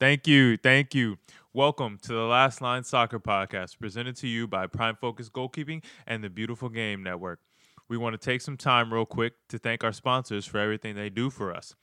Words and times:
Thank 0.00 0.26
you. 0.26 0.56
Thank 0.56 0.94
you. 0.94 1.18
Welcome 1.52 1.98
to 2.04 2.14
the 2.14 2.22
Last 2.24 2.62
Line 2.62 2.84
Soccer 2.84 3.20
Podcast, 3.20 3.78
presented 3.78 4.16
to 4.16 4.26
you 4.26 4.46
by 4.46 4.66
Prime 4.66 4.96
Focus 4.96 5.28
Goalkeeping 5.28 5.84
and 6.06 6.24
the 6.24 6.30
Beautiful 6.30 6.70
Game 6.70 7.02
Network. 7.02 7.40
We 7.86 7.98
want 7.98 8.18
to 8.18 8.18
take 8.18 8.40
some 8.40 8.56
time, 8.56 8.94
real 8.94 9.04
quick, 9.04 9.34
to 9.50 9.58
thank 9.58 9.84
our 9.84 9.92
sponsors 9.92 10.46
for 10.46 10.56
everything 10.56 10.94
they 10.94 11.10
do 11.10 11.28
for 11.28 11.54
us. 11.54 11.74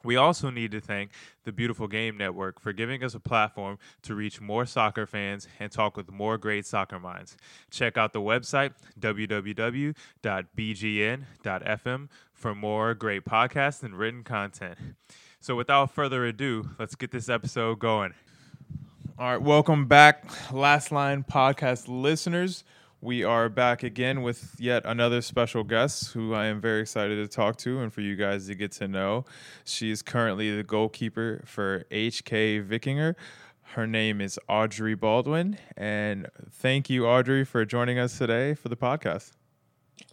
We 0.03 0.17
also 0.17 0.51
need 0.51 0.73
to 0.73 0.81
thank 0.81 1.13
the 1.45 1.53
Beautiful 1.53 1.87
Game 1.89 2.17
Network 2.19 2.61
for 2.61 2.73
giving 2.73 3.03
us 3.03 3.15
a 3.15 3.21
platform 3.21 3.79
to 4.03 4.15
reach 4.15 4.41
more 4.41 4.67
soccer 4.67 5.07
fans 5.07 5.49
and 5.59 5.73
talk 5.73 5.97
with 5.97 6.11
more 6.11 6.37
great 6.37 6.67
soccer 6.67 7.01
minds. 7.01 7.39
Check 7.71 7.97
out 7.97 8.13
the 8.13 8.21
website, 8.21 8.73
www.bgn.fm, 9.01 9.95
for 12.33 12.55
more 12.55 12.95
great 12.95 13.25
podcasts 13.25 13.83
and 13.83 13.97
written 13.97 14.23
content. 14.25 14.79
So, 15.41 15.57
without 15.57 15.91
further 15.91 16.25
ado, 16.25 16.71
let's 16.79 16.95
get 16.95 17.11
this 17.11 17.29
episode 17.29 17.79
going. 17.79 18.15
All 19.17 19.31
right, 19.31 19.41
welcome 19.41 19.87
back, 19.87 20.25
Last 20.53 20.91
Line 20.91 21.23
podcast 21.23 21.85
listeners. 21.87 22.65
We 23.01 23.23
are 23.23 23.49
back 23.49 23.85
again 23.85 24.23
with 24.23 24.57
yet 24.59 24.83
another 24.85 25.23
special 25.23 25.63
guest 25.63 26.13
who 26.15 26.35
I 26.35 26.47
am 26.47 26.61
very 26.61 26.81
excited 26.81 27.23
to 27.23 27.29
talk 27.29 27.57
to 27.59 27.79
and 27.79 27.93
for 27.93 28.01
you 28.01 28.17
guys 28.17 28.49
to 28.49 28.57
get 28.57 28.73
to 28.73 28.89
know. 28.89 29.25
She 29.65 29.93
is 29.93 30.03
currently 30.03 30.57
the 30.57 30.65
goalkeeper 30.65 31.45
for 31.47 31.85
HK 31.93 32.67
Víkingur. 32.67 33.15
Her 33.63 33.87
name 33.87 34.21
is 34.21 34.37
Audrey 34.49 34.97
Baldwin. 34.97 35.59
And 35.77 36.29
thank 36.51 36.91
you, 36.91 37.07
Audrey, 37.07 37.45
for 37.45 37.65
joining 37.65 38.01
us 38.01 38.19
today 38.19 38.55
for 38.55 38.69
the 38.69 38.77
podcast. 38.77 39.31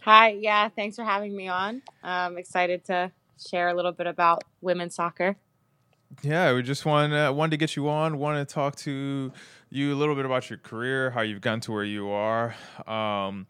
Hi, 0.02 0.28
yeah, 0.28 0.68
thanks 0.68 0.94
for 0.94 1.02
having 1.02 1.34
me 1.34 1.48
on. 1.48 1.82
I'm 2.04 2.38
excited 2.38 2.84
to 2.84 3.10
share 3.50 3.66
a 3.66 3.74
little 3.74 3.90
bit 3.90 4.06
about 4.06 4.44
women's 4.60 4.94
soccer 4.94 5.34
yeah, 6.22 6.52
we 6.52 6.62
just 6.62 6.84
want 6.84 7.12
uh, 7.12 7.32
wanted 7.34 7.52
to 7.52 7.56
get 7.56 7.76
you 7.76 7.88
on. 7.88 8.18
Want 8.18 8.46
to 8.46 8.54
talk 8.54 8.76
to 8.76 9.32
you 9.70 9.94
a 9.94 9.96
little 9.96 10.14
bit 10.14 10.24
about 10.26 10.50
your 10.50 10.58
career, 10.58 11.10
how 11.10 11.22
you've 11.22 11.40
gotten 11.40 11.60
to 11.60 11.72
where 11.72 11.84
you 11.84 12.10
are, 12.10 12.54
um, 12.86 13.46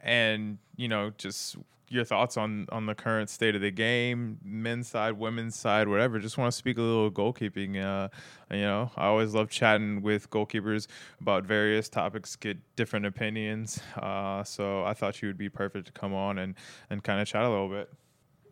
and 0.00 0.58
you 0.76 0.88
know, 0.88 1.12
just 1.16 1.56
your 1.88 2.04
thoughts 2.04 2.36
on 2.36 2.66
on 2.70 2.86
the 2.86 2.94
current 2.94 3.30
state 3.30 3.54
of 3.54 3.60
the 3.60 3.70
game, 3.70 4.38
men's 4.44 4.88
side, 4.88 5.12
women's 5.12 5.56
side, 5.56 5.88
whatever. 5.88 6.18
Just 6.18 6.36
want 6.36 6.50
to 6.50 6.56
speak 6.56 6.78
a 6.78 6.82
little 6.82 7.10
goalkeeping. 7.10 7.82
Uh, 7.82 8.08
you 8.50 8.62
know, 8.62 8.90
I 8.96 9.06
always 9.06 9.34
love 9.34 9.48
chatting 9.48 10.02
with 10.02 10.30
goalkeepers 10.30 10.88
about 11.20 11.44
various 11.44 11.88
topics, 11.88 12.34
get 12.36 12.58
different 12.76 13.06
opinions. 13.06 13.80
Uh, 13.96 14.42
so 14.42 14.84
I 14.84 14.94
thought 14.94 15.22
you 15.22 15.28
would 15.28 15.38
be 15.38 15.48
perfect 15.48 15.86
to 15.86 15.92
come 15.92 16.14
on 16.14 16.38
and 16.38 16.54
and 16.90 17.02
kind 17.02 17.20
of 17.20 17.28
chat 17.28 17.44
a 17.44 17.48
little 17.48 17.68
bit. 17.68 17.88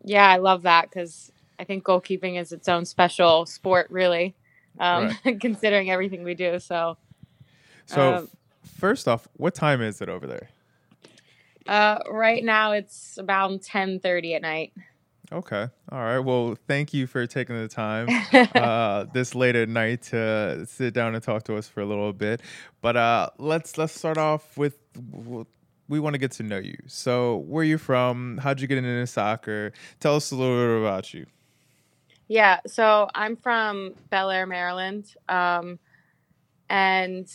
Yeah, 0.03 0.29
I 0.29 0.37
love 0.37 0.63
that 0.63 0.89
because 0.89 1.31
I 1.59 1.65
think 1.65 1.83
goalkeeping 1.83 2.39
is 2.39 2.51
its 2.51 2.69
own 2.69 2.85
special 2.85 3.45
sport, 3.45 3.87
really, 3.89 4.35
um, 4.79 5.15
right. 5.25 5.39
considering 5.41 5.91
everything 5.91 6.23
we 6.23 6.33
do. 6.33 6.57
So, 6.59 6.97
so 7.85 8.15
um, 8.15 8.29
first 8.77 9.07
off, 9.07 9.27
what 9.33 9.53
time 9.53 9.81
is 9.81 10.01
it 10.01 10.07
over 10.09 10.25
there? 10.25 10.49
Uh, 11.67 11.99
right 12.09 12.43
now, 12.43 12.71
it's 12.71 13.17
about 13.17 13.61
ten 13.61 13.99
thirty 13.99 14.33
at 14.33 14.41
night. 14.41 14.73
Okay. 15.31 15.67
All 15.91 15.99
right. 15.99 16.19
Well, 16.19 16.57
thank 16.67 16.91
you 16.93 17.05
for 17.05 17.27
taking 17.27 17.55
the 17.55 17.67
time 17.67 18.07
uh, 18.55 19.05
this 19.13 19.35
late 19.35 19.55
at 19.55 19.69
night 19.69 20.01
to 20.03 20.65
sit 20.65 20.93
down 20.93 21.13
and 21.13 21.23
talk 21.23 21.43
to 21.43 21.55
us 21.55 21.67
for 21.67 21.81
a 21.81 21.85
little 21.85 22.13
bit. 22.13 22.41
But 22.81 22.97
uh, 22.97 23.29
let's 23.37 23.77
let's 23.77 23.93
start 23.93 24.17
off 24.17 24.57
with 24.57 24.79
we 25.89 25.99
want 25.99 26.13
to 26.13 26.17
get 26.17 26.31
to 26.33 26.43
know 26.43 26.57
you. 26.57 26.77
So, 26.87 27.37
where 27.37 27.61
are 27.61 27.65
you 27.65 27.77
from? 27.77 28.37
How'd 28.37 28.61
you 28.61 28.67
get 28.67 28.77
into 28.77 29.05
soccer? 29.07 29.73
Tell 29.99 30.15
us 30.15 30.31
a 30.31 30.35
little 30.35 30.55
bit 30.55 30.81
about 30.81 31.13
you. 31.13 31.25
Yeah, 32.29 32.61
so 32.67 33.09
I'm 33.15 33.37
from 33.37 33.95
Bel 34.11 34.29
Air, 34.29 34.47
Maryland. 34.47 35.13
Um, 35.29 35.79
and 36.69 37.27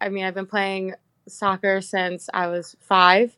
I 0.00 0.10
mean, 0.10 0.24
I've 0.24 0.34
been 0.34 0.46
playing 0.46 0.94
soccer 1.28 1.80
since 1.82 2.28
I 2.34 2.48
was 2.48 2.76
five, 2.80 3.36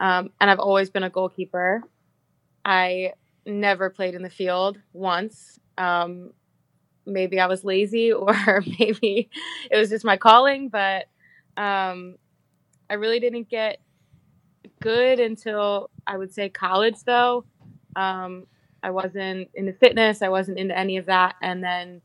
um, 0.00 0.30
and 0.40 0.50
I've 0.50 0.60
always 0.60 0.90
been 0.90 1.04
a 1.04 1.10
goalkeeper. 1.10 1.82
I 2.64 3.14
never 3.46 3.90
played 3.90 4.14
in 4.14 4.22
the 4.22 4.30
field 4.30 4.78
once. 4.92 5.60
Um, 5.78 6.32
maybe 7.06 7.40
I 7.40 7.46
was 7.46 7.64
lazy, 7.64 8.12
or 8.14 8.62
maybe 8.80 9.30
it 9.70 9.78
was 9.78 9.90
just 9.90 10.04
my 10.04 10.16
calling, 10.18 10.68
but 10.70 11.06
um, 11.56 12.16
I 12.90 12.94
really 12.94 13.20
didn't 13.20 13.50
get 13.50 13.80
good 14.80 15.20
until 15.20 15.90
I 16.06 16.16
would 16.16 16.32
say 16.32 16.48
college, 16.48 17.02
though. 17.04 17.44
Um, 17.96 18.46
I 18.84 18.90
wasn't 18.90 19.48
into 19.54 19.72
fitness. 19.72 20.20
I 20.20 20.28
wasn't 20.28 20.58
into 20.58 20.78
any 20.78 20.98
of 20.98 21.06
that. 21.06 21.36
And 21.40 21.64
then 21.64 22.02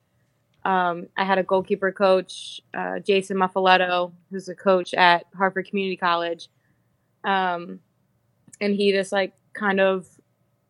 um, 0.63 1.07
I 1.17 1.25
had 1.25 1.38
a 1.38 1.44
goalkeeper 1.44 1.91
coach, 1.91 2.62
uh, 2.73 3.00
Jason 3.00 3.35
Muffaletto, 3.35 4.13
who's 4.31 4.47
a 4.47 4.56
coach 4.56 4.94
at 4.94 5.25
Harford 5.38 5.67
Community 5.67 5.97
College. 5.97 6.47
Um, 7.25 7.81
and 8.62 8.73
he 8.73 8.94
just 8.94 9.12
like 9.12 9.34
kind 9.53 9.81
of 9.81 10.07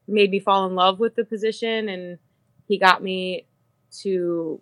made 0.07 0.31
me 0.31 0.39
fall 0.39 0.65
in 0.65 0.73
love 0.73 0.99
with 0.99 1.15
the 1.15 1.23
position. 1.23 1.89
And 1.89 2.17
he 2.67 2.79
got 2.79 3.03
me 3.03 3.45
to 4.01 4.59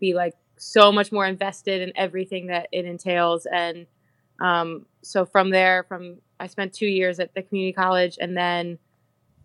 be 0.00 0.14
like 0.14 0.34
so 0.56 0.90
much 0.90 1.12
more 1.12 1.26
invested 1.26 1.80
in 1.80 1.92
everything 1.94 2.48
that 2.48 2.66
it 2.72 2.86
entails. 2.86 3.46
And 3.46 3.86
um, 4.40 4.86
so 5.02 5.24
from 5.24 5.50
there, 5.50 5.84
from 5.84 6.18
I 6.40 6.48
spent 6.48 6.72
two 6.72 6.86
years 6.86 7.20
at 7.20 7.34
the 7.34 7.42
community 7.42 7.72
college 7.72 8.18
and 8.20 8.36
then 8.36 8.78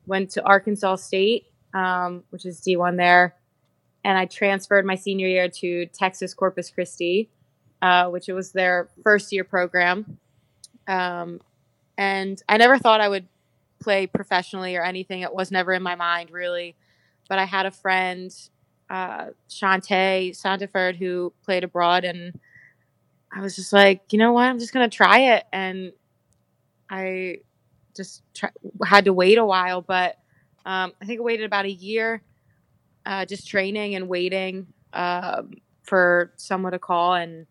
went 0.07 0.31
to 0.31 0.43
Arkansas 0.43 0.97
State, 0.97 1.45
um, 1.73 2.23
which 2.29 2.45
is 2.45 2.61
D1 2.61 2.97
there, 2.97 3.35
and 4.03 4.17
I 4.17 4.25
transferred 4.25 4.85
my 4.85 4.95
senior 4.95 5.27
year 5.27 5.49
to 5.49 5.87
Texas 5.87 6.33
Corpus 6.33 6.69
Christi, 6.69 7.29
uh, 7.81 8.07
which 8.09 8.27
was 8.27 8.51
their 8.51 8.89
first 9.03 9.31
year 9.31 9.43
program. 9.43 10.19
Um, 10.87 11.41
and 11.97 12.41
I 12.47 12.57
never 12.57 12.77
thought 12.77 13.01
I 13.01 13.09
would 13.09 13.27
play 13.79 14.07
professionally 14.07 14.75
or 14.75 14.83
anything. 14.83 15.21
It 15.21 15.33
was 15.33 15.51
never 15.51 15.73
in 15.73 15.83
my 15.83 15.95
mind 15.95 16.31
really. 16.31 16.75
But 17.27 17.39
I 17.39 17.45
had 17.45 17.65
a 17.65 17.71
friend, 17.71 18.31
uh, 18.89 19.27
Shantae 19.49 20.31
Santaford, 20.31 20.95
who 20.95 21.33
played 21.43 21.63
abroad, 21.63 22.03
and 22.03 22.39
I 23.31 23.41
was 23.41 23.55
just 23.55 23.73
like, 23.73 24.13
you 24.13 24.19
know 24.19 24.31
what? 24.33 24.43
I'm 24.43 24.59
just 24.59 24.73
gonna 24.73 24.89
try 24.89 25.35
it. 25.35 25.45
And 25.51 25.91
I 26.89 27.39
just 27.95 28.23
had 28.85 29.05
to 29.05 29.13
wait 29.13 29.37
a 29.37 29.45
while, 29.45 29.81
but 29.81 30.17
um, 30.65 30.93
I 31.01 31.05
think 31.05 31.19
I 31.19 31.23
waited 31.23 31.45
about 31.45 31.65
a 31.65 31.71
year, 31.71 32.21
uh, 33.05 33.25
just 33.25 33.47
training 33.47 33.95
and 33.95 34.07
waiting 34.07 34.67
um, 34.93 35.51
for 35.83 36.31
someone 36.37 36.71
to 36.71 36.79
call. 36.79 37.13
And 37.13 37.45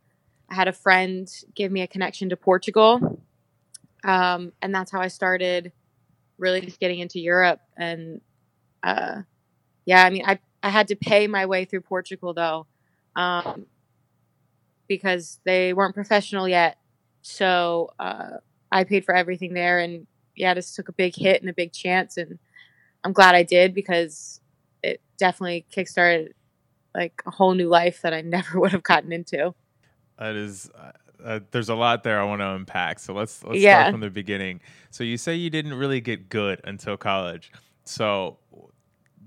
I 0.50 0.54
had 0.54 0.68
a 0.68 0.72
friend 0.72 1.28
give 1.54 1.70
me 1.72 1.82
a 1.82 1.86
connection 1.86 2.28
to 2.30 2.36
Portugal, 2.36 3.20
um, 4.04 4.52
and 4.60 4.74
that's 4.74 4.90
how 4.92 5.00
I 5.00 5.08
started 5.08 5.72
really 6.38 6.60
just 6.60 6.80
getting 6.80 6.98
into 6.98 7.20
Europe. 7.20 7.60
And 7.76 8.20
uh, 8.82 9.22
yeah, 9.86 10.04
I 10.04 10.10
mean, 10.10 10.24
I 10.26 10.38
I 10.62 10.70
had 10.70 10.88
to 10.88 10.96
pay 10.96 11.26
my 11.26 11.46
way 11.46 11.64
through 11.64 11.82
Portugal 11.82 12.34
though, 12.34 12.66
um, 13.16 13.66
because 14.88 15.40
they 15.44 15.72
weren't 15.72 15.94
professional 15.94 16.48
yet. 16.48 16.78
So 17.22 17.90
uh, 17.98 18.38
I 18.70 18.84
paid 18.84 19.04
for 19.04 19.14
everything 19.14 19.54
there, 19.54 19.78
and 19.78 20.06
yeah, 20.36 20.54
just 20.54 20.74
took 20.74 20.88
a 20.88 20.92
big 20.92 21.14
hit 21.14 21.40
and 21.40 21.50
a 21.50 21.54
big 21.54 21.72
chance, 21.72 22.16
and 22.16 22.38
I'm 23.04 23.12
glad 23.12 23.34
I 23.34 23.42
did 23.42 23.74
because 23.74 24.40
it 24.82 25.00
definitely 25.18 25.66
kickstarted 25.74 26.32
like 26.94 27.22
a 27.26 27.30
whole 27.30 27.54
new 27.54 27.68
life 27.68 28.02
that 28.02 28.14
I 28.14 28.20
never 28.22 28.60
would 28.60 28.72
have 28.72 28.82
gotten 28.82 29.12
into. 29.12 29.54
That 30.18 30.36
is, 30.36 30.70
uh, 30.78 30.92
uh, 31.24 31.40
there's 31.50 31.68
a 31.68 31.74
lot 31.74 32.04
there 32.04 32.20
I 32.20 32.24
want 32.24 32.40
to 32.40 32.50
unpack. 32.50 32.98
So 32.98 33.14
let's 33.14 33.42
let's 33.44 33.58
yeah. 33.58 33.82
start 33.82 33.92
from 33.92 34.00
the 34.00 34.10
beginning. 34.10 34.60
So 34.90 35.04
you 35.04 35.16
say 35.16 35.34
you 35.34 35.50
didn't 35.50 35.74
really 35.74 36.00
get 36.00 36.28
good 36.28 36.60
until 36.64 36.96
college. 36.96 37.52
So 37.84 38.38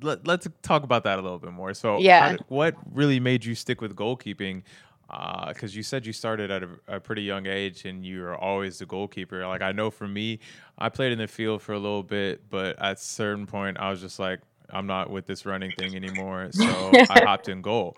let, 0.02 0.28
us 0.28 0.48
talk 0.62 0.84
about 0.84 1.04
that 1.04 1.20
a 1.20 1.22
little 1.22 1.40
bit 1.40 1.52
more. 1.52 1.74
So 1.74 2.00
yeah, 2.00 2.34
did, 2.34 2.44
what 2.48 2.76
really 2.94 3.20
made 3.20 3.46
you 3.46 3.56
stick 3.56 3.82
with 3.82 3.96
goalkeeping? 3.96 4.64
Because 5.08 5.74
uh, 5.74 5.78
you 5.78 5.84
said 5.84 6.06
you 6.06 6.12
started 6.12 6.52
at 6.52 6.64
a, 6.64 6.70
a, 6.88 7.00
pretty 7.00 7.22
young 7.22 7.48
age 7.48 7.86
and 7.86 8.06
you 8.06 8.22
were 8.22 8.36
always 8.36 8.80
the 8.80 8.86
goalkeeper. 8.86 9.48
Like 9.48 9.62
I 9.62 9.72
know 9.72 9.90
for 9.90 10.08
me, 10.08 10.40
I 10.78 10.90
played 10.90 11.14
in 11.14 11.18
the 11.18 11.28
field 11.28 11.62
for 11.62 11.74
a 11.74 11.80
little 11.80 12.04
bit, 12.04 12.50
but 12.50 12.78
at 12.80 12.98
a 12.98 13.00
certain 13.00 13.46
point, 13.46 13.78
I 13.80 13.90
was 13.90 14.02
just 14.02 14.20
like, 14.20 14.42
I'm 14.70 14.86
not 14.86 15.10
with 15.10 15.26
this 15.26 15.46
running 15.46 15.72
thing 15.72 15.96
anymore. 15.96 16.50
So 16.52 16.66
I 16.66 17.22
hopped 17.24 17.48
in 17.48 17.62
goal 17.62 17.96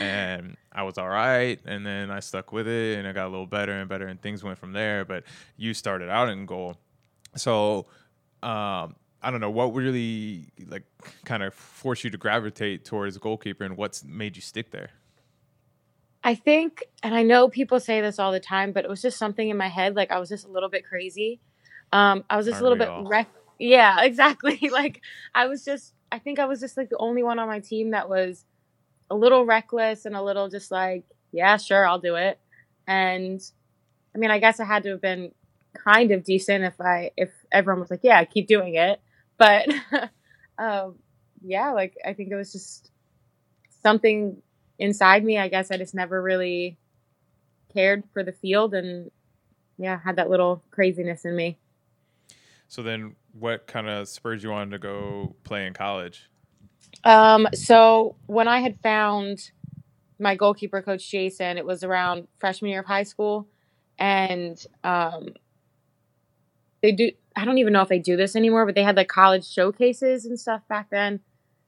and 0.00 0.56
I 0.72 0.84
was 0.84 0.98
all 0.98 1.08
right. 1.08 1.58
And 1.64 1.84
then 1.84 2.12
I 2.12 2.20
stuck 2.20 2.52
with 2.52 2.68
it 2.68 2.98
and 2.98 3.08
I 3.08 3.12
got 3.12 3.26
a 3.26 3.30
little 3.30 3.46
better 3.46 3.72
and 3.72 3.88
better 3.88 4.06
and 4.06 4.22
things 4.22 4.44
went 4.44 4.58
from 4.58 4.72
there. 4.72 5.04
But 5.04 5.24
you 5.56 5.74
started 5.74 6.10
out 6.10 6.28
in 6.28 6.46
goal. 6.46 6.76
So, 7.34 7.86
um, 8.42 8.94
I 9.24 9.30
don't 9.30 9.40
know 9.40 9.50
what 9.50 9.72
really 9.72 10.46
like 10.66 10.84
kind 11.24 11.42
of 11.42 11.54
forced 11.54 12.04
you 12.04 12.10
to 12.10 12.18
gravitate 12.18 12.84
towards 12.84 13.16
goalkeeper 13.18 13.64
and 13.64 13.76
what's 13.76 14.04
made 14.04 14.36
you 14.36 14.42
stick 14.42 14.70
there. 14.70 14.90
I 16.24 16.34
think, 16.34 16.84
and 17.02 17.14
I 17.14 17.22
know 17.22 17.48
people 17.48 17.80
say 17.80 18.00
this 18.00 18.18
all 18.18 18.32
the 18.32 18.40
time, 18.40 18.72
but 18.72 18.84
it 18.84 18.90
was 18.90 19.02
just 19.02 19.18
something 19.18 19.48
in 19.48 19.56
my 19.56 19.68
head. 19.68 19.96
Like 19.96 20.10
I 20.10 20.18
was 20.18 20.28
just 20.28 20.46
a 20.46 20.50
little 20.50 20.68
bit 20.68 20.86
crazy. 20.86 21.40
Um, 21.92 22.24
I 22.30 22.36
was 22.36 22.46
just 22.46 22.62
Aren't 22.62 22.66
a 22.66 22.84
little 22.84 23.02
bit 23.02 23.08
wreck. 23.08 23.28
Yeah, 23.58 24.00
exactly. 24.02 24.70
like 24.72 25.00
I 25.34 25.46
was 25.46 25.64
just, 25.64 25.92
I 26.10 26.18
think 26.18 26.38
I 26.38 26.46
was 26.46 26.60
just 26.60 26.76
like 26.76 26.90
the 26.90 26.98
only 26.98 27.22
one 27.22 27.38
on 27.38 27.48
my 27.48 27.60
team 27.60 27.90
that 27.90 28.08
was 28.08 28.44
a 29.10 29.16
little 29.16 29.44
reckless 29.44 30.04
and 30.04 30.14
a 30.14 30.22
little 30.22 30.48
just 30.48 30.70
like, 30.70 31.04
yeah, 31.32 31.56
sure, 31.56 31.86
I'll 31.86 31.98
do 31.98 32.14
it. 32.16 32.38
And 32.86 33.40
I 34.14 34.18
mean, 34.18 34.30
I 34.30 34.38
guess 34.38 34.60
I 34.60 34.64
had 34.64 34.82
to 34.84 34.90
have 34.90 35.00
been 35.00 35.32
kind 35.74 36.12
of 36.12 36.22
decent 36.22 36.64
if 36.64 36.80
I, 36.80 37.10
if 37.16 37.30
everyone 37.50 37.80
was 37.80 37.90
like, 37.90 38.00
yeah, 38.02 38.22
keep 38.24 38.46
doing 38.46 38.74
it 38.74 39.00
but 39.42 39.68
um, 40.58 40.96
yeah, 41.42 41.72
like 41.72 41.96
I 42.04 42.12
think 42.12 42.30
it 42.30 42.36
was 42.36 42.52
just 42.52 42.90
something 43.82 44.36
inside 44.78 45.24
me. 45.24 45.38
I 45.38 45.48
guess 45.48 45.70
I 45.70 45.76
just 45.76 45.94
never 45.94 46.22
really 46.22 46.78
cared 47.72 48.04
for 48.12 48.22
the 48.22 48.32
field 48.32 48.74
and 48.74 49.10
yeah, 49.78 49.98
had 49.98 50.16
that 50.16 50.30
little 50.30 50.62
craziness 50.70 51.24
in 51.24 51.34
me. 51.34 51.58
So 52.68 52.82
then 52.82 53.16
what 53.32 53.66
kind 53.66 53.88
of 53.88 54.08
spurred 54.08 54.42
you 54.42 54.52
on 54.52 54.70
to 54.70 54.78
go 54.78 55.34
play 55.44 55.66
in 55.66 55.74
college? 55.74 56.30
Um, 57.04 57.48
so 57.54 58.16
when 58.26 58.48
I 58.48 58.60
had 58.60 58.78
found 58.82 59.50
my 60.18 60.36
goalkeeper 60.36 60.82
coach 60.82 61.10
Jason, 61.10 61.58
it 61.58 61.66
was 61.66 61.82
around 61.82 62.28
freshman 62.38 62.70
year 62.70 62.80
of 62.80 62.86
high 62.86 63.02
school 63.02 63.48
and 63.98 64.64
um, 64.84 65.28
they 66.80 66.92
do 66.92 67.10
I 67.34 67.44
don't 67.44 67.58
even 67.58 67.72
know 67.72 67.80
if 67.80 67.88
they 67.88 67.98
do 67.98 68.16
this 68.16 68.36
anymore, 68.36 68.66
but 68.66 68.74
they 68.74 68.82
had 68.82 68.96
like 68.96 69.08
college 69.08 69.48
showcases 69.48 70.26
and 70.26 70.38
stuff 70.38 70.66
back 70.68 70.90
then. 70.90 71.20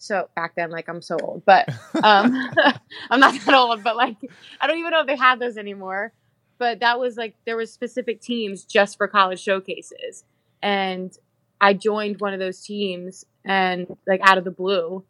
So 0.04 0.28
back 0.36 0.54
then, 0.54 0.70
like 0.70 0.88
I'm 0.88 1.00
so 1.00 1.16
old, 1.22 1.44
but 1.46 1.66
um, 2.02 2.50
I'm 3.10 3.20
not 3.20 3.34
that 3.40 3.54
old. 3.54 3.82
But 3.82 3.96
like 3.96 4.16
I 4.60 4.66
don't 4.66 4.78
even 4.78 4.90
know 4.90 5.00
if 5.00 5.06
they 5.06 5.16
have 5.16 5.38
those 5.40 5.56
anymore. 5.56 6.12
But 6.58 6.80
that 6.80 7.00
was 7.00 7.16
like 7.16 7.34
there 7.46 7.56
was 7.56 7.72
specific 7.72 8.20
teams 8.20 8.64
just 8.64 8.98
for 8.98 9.08
college 9.08 9.40
showcases, 9.40 10.24
and 10.62 11.16
I 11.60 11.72
joined 11.72 12.20
one 12.20 12.34
of 12.34 12.38
those 12.38 12.60
teams 12.60 13.24
and 13.44 13.86
like 14.06 14.20
out 14.22 14.36
of 14.38 14.44
the 14.44 14.50
blue, 14.50 15.04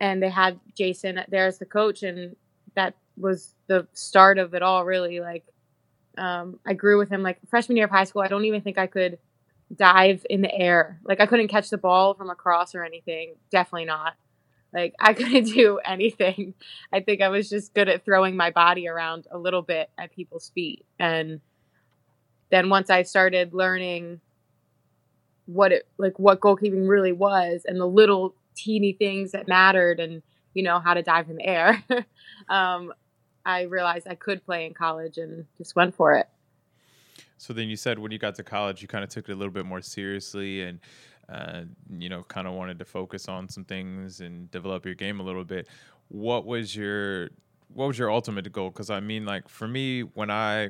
and 0.00 0.22
they 0.22 0.28
had 0.28 0.60
Jason 0.76 1.20
there 1.28 1.46
as 1.46 1.58
the 1.58 1.66
coach, 1.66 2.02
and 2.02 2.36
that 2.74 2.94
was 3.16 3.54
the 3.68 3.86
start 3.94 4.38
of 4.38 4.52
it 4.54 4.62
all. 4.62 4.84
Really, 4.84 5.20
like 5.20 5.44
um, 6.18 6.60
I 6.66 6.74
grew 6.74 6.98
with 6.98 7.08
him 7.08 7.22
like 7.22 7.38
freshman 7.48 7.76
year 7.76 7.86
of 7.86 7.90
high 7.90 8.04
school. 8.04 8.22
I 8.22 8.28
don't 8.28 8.44
even 8.44 8.60
think 8.60 8.76
I 8.76 8.86
could 8.86 9.18
dive 9.74 10.24
in 10.28 10.42
the 10.42 10.54
air. 10.54 11.00
Like 11.04 11.20
I 11.20 11.26
couldn't 11.26 11.48
catch 11.48 11.70
the 11.70 11.78
ball 11.78 12.14
from 12.14 12.30
across 12.30 12.74
or 12.74 12.84
anything. 12.84 13.34
Definitely 13.50 13.86
not. 13.86 14.14
Like 14.72 14.94
I 15.00 15.14
couldn't 15.14 15.44
do 15.44 15.78
anything. 15.84 16.54
I 16.92 17.00
think 17.00 17.20
I 17.20 17.28
was 17.28 17.48
just 17.48 17.74
good 17.74 17.88
at 17.88 18.04
throwing 18.04 18.36
my 18.36 18.50
body 18.50 18.88
around 18.88 19.26
a 19.30 19.38
little 19.38 19.62
bit 19.62 19.90
at 19.98 20.14
people's 20.14 20.50
feet. 20.54 20.84
And 20.98 21.40
then 22.50 22.68
once 22.68 22.90
I 22.90 23.02
started 23.02 23.54
learning 23.54 24.20
what 25.46 25.72
it 25.72 25.86
like 25.98 26.18
what 26.18 26.40
goalkeeping 26.40 26.88
really 26.88 27.12
was 27.12 27.62
and 27.64 27.80
the 27.80 27.86
little 27.86 28.34
teeny 28.54 28.92
things 28.92 29.32
that 29.32 29.48
mattered 29.48 29.98
and 29.98 30.22
you 30.54 30.62
know 30.62 30.78
how 30.78 30.94
to 30.94 31.02
dive 31.02 31.28
in 31.28 31.36
the 31.36 31.46
air 31.46 31.82
um, 32.48 32.92
i 33.44 33.62
realized 33.62 34.06
i 34.08 34.14
could 34.14 34.44
play 34.44 34.64
in 34.66 34.74
college 34.74 35.18
and 35.18 35.46
just 35.58 35.74
went 35.74 35.94
for 35.94 36.14
it 36.14 36.28
so 37.40 37.54
then 37.54 37.70
you 37.70 37.76
said 37.76 37.98
when 37.98 38.12
you 38.12 38.18
got 38.18 38.34
to 38.34 38.42
college, 38.42 38.82
you 38.82 38.86
kind 38.86 39.02
of 39.02 39.08
took 39.08 39.30
it 39.30 39.32
a 39.32 39.34
little 39.34 39.50
bit 39.50 39.64
more 39.64 39.80
seriously 39.80 40.60
and, 40.60 40.78
uh, 41.30 41.62
you 41.98 42.10
know, 42.10 42.22
kind 42.24 42.46
of 42.46 42.52
wanted 42.52 42.78
to 42.80 42.84
focus 42.84 43.30
on 43.30 43.48
some 43.48 43.64
things 43.64 44.20
and 44.20 44.50
develop 44.50 44.84
your 44.84 44.94
game 44.94 45.20
a 45.20 45.22
little 45.22 45.42
bit. 45.42 45.66
What 46.08 46.44
was 46.44 46.76
your 46.76 47.30
what 47.72 47.86
was 47.86 47.98
your 47.98 48.10
ultimate 48.10 48.52
goal? 48.52 48.68
Because 48.68 48.90
I 48.90 49.00
mean, 49.00 49.24
like 49.24 49.48
for 49.48 49.66
me, 49.66 50.02
when 50.02 50.30
I 50.30 50.68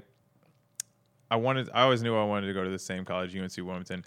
I 1.28 1.34
wanted, 1.34 1.70
I 1.74 1.82
always 1.82 2.04
knew 2.04 2.16
I 2.16 2.22
wanted 2.22 2.46
to 2.46 2.52
go 2.52 2.62
to 2.62 2.70
the 2.70 2.78
same 2.78 3.04
college, 3.04 3.36
UNC 3.36 3.56
Wilmington. 3.56 4.04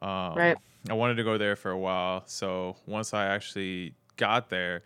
Um, 0.00 0.36
right. 0.36 0.56
I 0.88 0.92
wanted 0.92 1.16
to 1.16 1.24
go 1.24 1.36
there 1.36 1.56
for 1.56 1.72
a 1.72 1.78
while. 1.78 2.22
So 2.26 2.76
once 2.86 3.12
I 3.12 3.26
actually 3.26 3.96
got 4.16 4.50
there, 4.50 4.84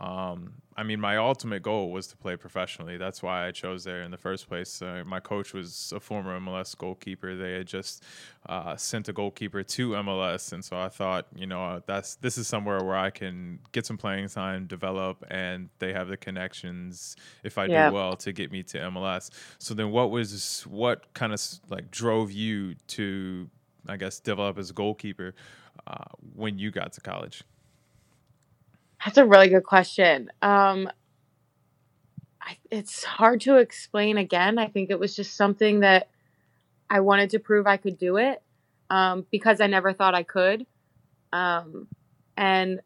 um, 0.00 0.54
I 0.76 0.82
mean, 0.82 1.00
my 1.00 1.16
ultimate 1.16 1.62
goal 1.62 1.90
was 1.90 2.06
to 2.08 2.16
play 2.16 2.36
professionally. 2.36 2.96
That's 2.96 3.22
why 3.22 3.46
I 3.46 3.50
chose 3.50 3.84
there 3.84 4.02
in 4.02 4.10
the 4.10 4.16
first 4.16 4.48
place. 4.48 4.80
Uh, 4.80 5.02
my 5.06 5.20
coach 5.20 5.52
was 5.52 5.92
a 5.94 6.00
former 6.00 6.38
MLS 6.40 6.76
goalkeeper. 6.76 7.34
They 7.34 7.52
had 7.52 7.66
just 7.66 8.02
uh, 8.46 8.76
sent 8.76 9.08
a 9.08 9.12
goalkeeper 9.12 9.62
to 9.62 9.90
MLS, 9.90 10.52
and 10.52 10.64
so 10.64 10.78
I 10.78 10.88
thought, 10.88 11.26
you 11.34 11.46
know, 11.46 11.82
that's 11.86 12.16
this 12.16 12.38
is 12.38 12.48
somewhere 12.48 12.82
where 12.82 12.96
I 12.96 13.10
can 13.10 13.58
get 13.72 13.84
some 13.84 13.98
playing 13.98 14.28
time, 14.28 14.66
develop, 14.66 15.24
and 15.30 15.68
they 15.78 15.92
have 15.92 16.08
the 16.08 16.16
connections 16.16 17.16
if 17.44 17.58
I 17.58 17.66
yeah. 17.66 17.90
do 17.90 17.94
well 17.94 18.16
to 18.16 18.32
get 18.32 18.50
me 18.50 18.62
to 18.64 18.78
MLS. 18.78 19.30
So 19.58 19.74
then, 19.74 19.90
what 19.90 20.10
was 20.10 20.66
what 20.68 21.12
kind 21.12 21.32
of 21.32 21.42
like 21.68 21.90
drove 21.90 22.32
you 22.32 22.76
to, 22.88 23.50
I 23.88 23.96
guess, 23.96 24.20
develop 24.20 24.58
as 24.58 24.70
a 24.70 24.74
goalkeeper 24.74 25.34
uh, 25.86 26.04
when 26.34 26.58
you 26.58 26.70
got 26.70 26.92
to 26.94 27.00
college? 27.02 27.44
That's 29.04 29.18
a 29.18 29.26
really 29.26 29.48
good 29.48 29.64
question. 29.64 30.30
Um, 30.42 30.88
I, 32.40 32.56
it's 32.70 33.04
hard 33.04 33.40
to 33.42 33.56
explain 33.56 34.16
again. 34.16 34.58
I 34.58 34.68
think 34.68 34.90
it 34.90 34.98
was 34.98 35.16
just 35.16 35.36
something 35.36 35.80
that 35.80 36.08
I 36.88 37.00
wanted 37.00 37.30
to 37.30 37.38
prove 37.38 37.66
I 37.66 37.78
could 37.78 37.98
do 37.98 38.16
it 38.16 38.42
um, 38.90 39.26
because 39.30 39.60
I 39.60 39.66
never 39.66 39.92
thought 39.92 40.14
I 40.14 40.22
could. 40.22 40.66
Um, 41.32 41.88
and 42.36 42.80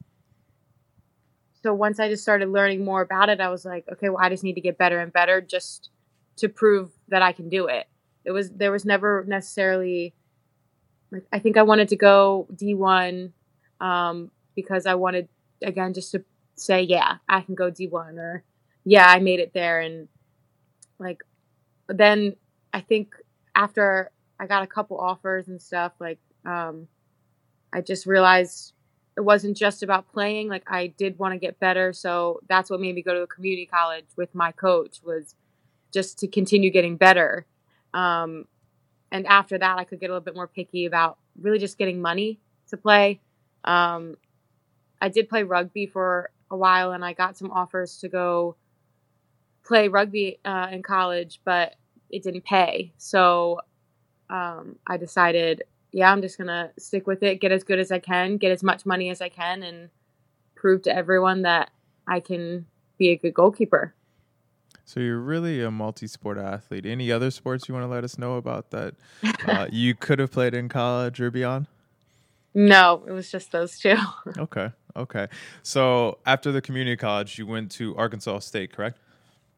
so 1.63 1.75
once 1.75 1.99
I 2.01 2.09
just 2.09 2.23
started 2.23 2.49
learning 2.49 2.85
more 2.85 3.03
about 3.03 3.29
it, 3.29 3.41
I 3.41 3.49
was 3.51 3.65
like, 3.65 3.85
okay, 3.93 4.09
well, 4.09 4.23
I 4.23 4.29
just 4.29 4.45
need 4.45 4.55
to 4.55 4.61
get 4.61 4.79
better 4.79 5.01
and 5.01 5.13
better 5.13 5.41
just 5.41 5.91
to 6.37 6.49
prove 6.49 6.91
that 7.09 7.23
I 7.23 7.33
can 7.33 7.49
do 7.49 7.67
it. 7.67 7.87
It 8.25 8.31
was 8.31 8.51
there 8.51 8.73
was 8.73 8.85
never 8.85 9.25
necessarily 9.27 10.15
like 11.11 11.25
I 11.33 11.39
think 11.39 11.57
I 11.57 11.63
wanted 11.63 11.89
to 11.89 11.97
go 11.97 12.47
D1 12.55 13.33
um, 13.81 14.31
because 14.55 14.87
I 14.87 14.95
wanted 14.95 15.29
again 15.63 15.95
just 15.95 16.13
to 16.13 16.25
say 16.55 16.83
yeah 16.83 17.17
i 17.29 17.41
can 17.41 17.55
go 17.55 17.71
d1 17.71 18.19
or 18.19 18.43
yeah 18.85 19.07
i 19.09 19.19
made 19.19 19.41
it 19.41 19.53
there. 19.53 19.81
And 19.81 20.09
like 20.99 21.23
then 21.89 22.37
i 22.73 22.81
think 22.81 23.15
after 23.55 24.11
i 24.41 24.47
got 24.47 24.63
a 24.63 24.67
couple 24.67 24.99
offers 24.99 25.49
and 25.49 25.61
stuff 25.61 25.93
like 26.01 26.19
um 26.45 26.89
i 27.73 27.81
just 27.81 28.07
realized 28.07 28.73
it 29.17 29.23
wasn't 29.23 29.57
just 29.57 29.83
about 29.83 30.13
playing. 30.13 30.49
Like 30.49 30.65
i 30.67 30.89
did 30.89 31.19
want 31.19 31.33
to 31.33 31.39
get 31.39 31.59
better. 31.59 31.93
So 31.93 32.41
that's 32.49 32.71
what 32.71 32.81
made 32.81 32.95
me 32.95 33.03
go 33.03 33.15
to 33.15 33.23
a 33.23 33.27
community 33.27 33.67
college 33.67 34.05
with 34.17 34.35
my 34.35 34.53
coach 34.53 35.01
was 35.03 35.35
just 35.93 36.19
to 36.19 36.29
continue 36.29 36.71
getting 36.71 36.97
better. 36.97 37.47
Um 37.95 38.47
and 39.11 39.27
after 39.27 39.57
that 39.59 39.79
i 39.79 39.85
could 39.85 40.01
get 40.01 40.11
a 40.11 40.13
little 40.13 40.25
bit 40.25 40.35
more 40.35 40.49
picky 40.49 40.85
about 40.85 41.19
really 41.41 41.59
just 41.59 41.79
getting 41.79 42.01
money 42.01 42.41
to 42.69 42.77
play. 42.77 43.21
Um 43.65 44.17
I 45.01 45.09
did 45.09 45.29
play 45.29 45.43
rugby 45.43 45.87
for 45.87 46.31
a 46.51 46.57
while 46.57 46.93
and 46.93 47.05
I 47.05 47.13
got 47.13 47.37
some 47.37 47.51
offers 47.51 47.99
to 47.99 48.09
go 48.09 48.57
play 49.65 49.89
rugby 49.89 50.39
uh, 50.45 50.69
in 50.71 50.83
college, 50.83 51.41
but 51.45 51.75
it 52.11 52.23
didn't 52.23 52.45
pay. 52.45 52.93
So 52.99 53.61
um, 54.31 54.77
I 54.87 54.97
decided, 54.97 55.65
yeah, 55.93 56.11
I'm 56.11 56.23
just 56.23 56.39
going 56.39 56.49
to 56.49 56.71
stick 56.79 57.07
with 57.07 57.23
it, 57.23 57.41
get 57.41 57.53
as 57.53 57.65
good 57.65 57.79
as 57.79 57.91
I 57.91 57.99
can, 57.99 58.37
get 58.37 58.53
as 58.53 58.63
much 58.63 58.87
money 58.87 59.11
as 59.11 59.21
I 59.21 59.29
can, 59.29 59.63
and 59.63 59.91
prove 60.55 60.83
to 60.83 60.95
everyone 60.95 61.43
that 61.43 61.71
I 62.07 62.21
can 62.21 62.67
be 62.99 63.09
a 63.09 63.17
good 63.17 63.35
goalkeeper. 63.35 63.95
So 64.85 65.01
you're 65.01 65.19
really 65.19 65.63
a 65.63 65.71
multi-sport 65.71 66.39
athlete. 66.39 66.87
Any 66.87 67.11
other 67.11 67.33
sports 67.33 67.69
you 67.69 67.75
want 67.75 67.85
to 67.85 67.89
let 67.89 68.05
us 68.05 68.19
know 68.19 68.37
about 68.37 68.71
that 68.71 68.95
uh, 69.47 69.67
you 69.71 69.95
could 69.95 70.21
have 70.21 70.31
played 70.31 70.55
in 70.55 70.69
college 70.69 71.21
or 71.21 71.31
beyond? 71.31 71.67
No, 72.55 73.05
it 73.07 73.13
was 73.13 73.31
just 73.31 73.53
those 73.53 73.79
two. 73.79 73.97
okay. 74.39 74.71
Okay. 74.97 75.29
So 75.63 76.19
after 76.27 76.51
the 76.53 76.63
community 76.63 76.97
college, 76.97 77.39
you 77.39 77.47
went 77.47 77.71
to 77.73 77.95
Arkansas 77.97 78.41
State, 78.41 78.73
correct? 78.73 78.99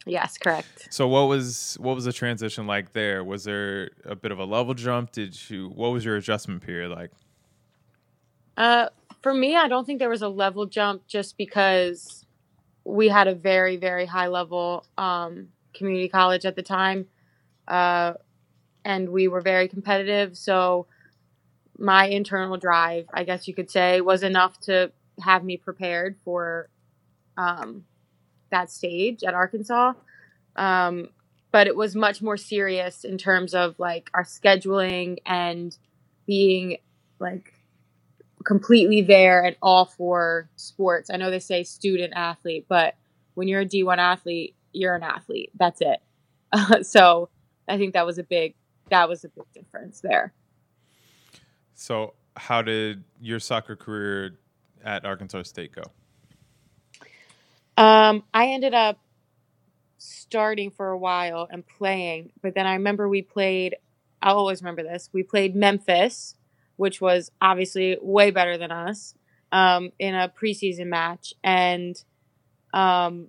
Yes, 0.06 0.38
correct. 0.38 0.88
So 0.90 1.06
what 1.06 1.28
was 1.28 1.76
what 1.80 1.94
was 1.94 2.04
the 2.04 2.12
transition 2.12 2.66
like 2.66 2.92
there? 2.92 3.22
Was 3.22 3.44
there 3.44 3.90
a 4.04 4.16
bit 4.16 4.32
of 4.32 4.38
a 4.38 4.44
level 4.44 4.74
jump? 4.74 5.12
Did 5.12 5.50
you 5.50 5.68
what 5.68 5.88
was 5.88 6.04
your 6.04 6.16
adjustment 6.16 6.62
period 6.62 6.90
like? 6.90 7.10
Uh 8.56 8.88
for 9.22 9.34
me, 9.34 9.56
I 9.56 9.68
don't 9.68 9.84
think 9.84 9.98
there 9.98 10.08
was 10.08 10.22
a 10.22 10.28
level 10.28 10.66
jump 10.66 11.06
just 11.06 11.36
because 11.36 12.24
we 12.84 13.08
had 13.08 13.28
a 13.28 13.34
very 13.34 13.76
very 13.76 14.06
high 14.06 14.28
level 14.28 14.86
um, 14.96 15.48
community 15.74 16.08
college 16.08 16.46
at 16.46 16.56
the 16.56 16.62
time. 16.62 17.06
Uh, 17.66 18.14
and 18.84 19.10
we 19.10 19.28
were 19.28 19.42
very 19.42 19.68
competitive, 19.68 20.36
so 20.38 20.86
my 21.76 22.06
internal 22.06 22.56
drive, 22.56 23.06
I 23.12 23.24
guess 23.24 23.46
you 23.46 23.54
could 23.54 23.70
say, 23.70 24.00
was 24.00 24.22
enough 24.22 24.58
to 24.60 24.90
have 25.20 25.44
me 25.44 25.56
prepared 25.56 26.16
for 26.24 26.68
um, 27.36 27.84
that 28.50 28.70
stage 28.70 29.22
at 29.22 29.34
Arkansas. 29.34 29.92
Um, 30.56 31.08
but 31.50 31.66
it 31.66 31.76
was 31.76 31.94
much 31.94 32.20
more 32.20 32.36
serious 32.36 33.04
in 33.04 33.16
terms 33.16 33.54
of 33.54 33.78
like 33.78 34.10
our 34.12 34.24
scheduling 34.24 35.18
and 35.24 35.76
being 36.26 36.78
like 37.18 37.54
completely 38.44 39.02
there 39.02 39.42
and 39.44 39.56
all 39.62 39.86
for 39.86 40.48
sports. 40.56 41.10
I 41.10 41.16
know 41.16 41.30
they 41.30 41.38
say 41.38 41.64
student 41.64 42.12
athlete, 42.14 42.66
but 42.68 42.94
when 43.34 43.48
you're 43.48 43.62
a 43.62 43.66
D1 43.66 43.98
athlete, 43.98 44.54
you're 44.72 44.94
an 44.94 45.02
athlete. 45.02 45.50
That's 45.58 45.80
it. 45.80 46.00
Uh, 46.52 46.82
so 46.82 47.30
I 47.66 47.78
think 47.78 47.94
that 47.94 48.06
was 48.06 48.18
a 48.18 48.24
big 48.24 48.54
that 48.90 49.08
was 49.08 49.24
a 49.24 49.28
big 49.28 49.44
difference 49.52 50.00
there. 50.00 50.32
So, 51.74 52.14
how 52.36 52.62
did 52.62 53.04
your 53.20 53.38
soccer 53.38 53.76
career 53.76 54.38
at 54.88 55.04
Arkansas 55.04 55.42
State 55.42 55.72
go? 55.72 55.82
Um, 57.76 58.24
I 58.32 58.46
ended 58.48 58.72
up 58.72 58.98
starting 59.98 60.70
for 60.70 60.88
a 60.88 60.98
while 60.98 61.46
and 61.50 61.64
playing, 61.66 62.32
but 62.42 62.54
then 62.54 62.66
I 62.66 62.72
remember 62.72 63.08
we 63.08 63.22
played. 63.22 63.76
I'll 64.22 64.38
always 64.38 64.62
remember 64.62 64.82
this. 64.82 65.10
We 65.12 65.22
played 65.22 65.54
Memphis, 65.54 66.34
which 66.76 67.00
was 67.00 67.30
obviously 67.40 67.98
way 68.00 68.30
better 68.30 68.56
than 68.56 68.72
us 68.72 69.14
um, 69.52 69.92
in 69.98 70.14
a 70.14 70.28
preseason 70.28 70.86
match, 70.86 71.34
and 71.44 72.02
um, 72.72 73.28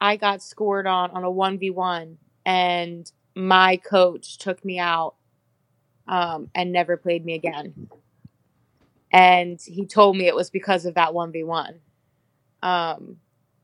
I 0.00 0.16
got 0.16 0.42
scored 0.42 0.86
on 0.86 1.10
on 1.10 1.24
a 1.24 1.30
one 1.30 1.58
v 1.58 1.70
one, 1.70 2.16
and 2.46 3.10
my 3.36 3.76
coach 3.76 4.38
took 4.38 4.64
me 4.64 4.78
out 4.78 5.14
um, 6.08 6.50
and 6.54 6.72
never 6.72 6.96
played 6.96 7.24
me 7.24 7.34
again. 7.34 7.88
And 9.12 9.60
he 9.64 9.86
told 9.86 10.16
me 10.16 10.26
it 10.26 10.34
was 10.34 10.50
because 10.50 10.84
of 10.84 10.94
that 10.94 11.14
one 11.14 11.32
v 11.32 11.44
one. 11.44 11.80
Um, 12.62 13.16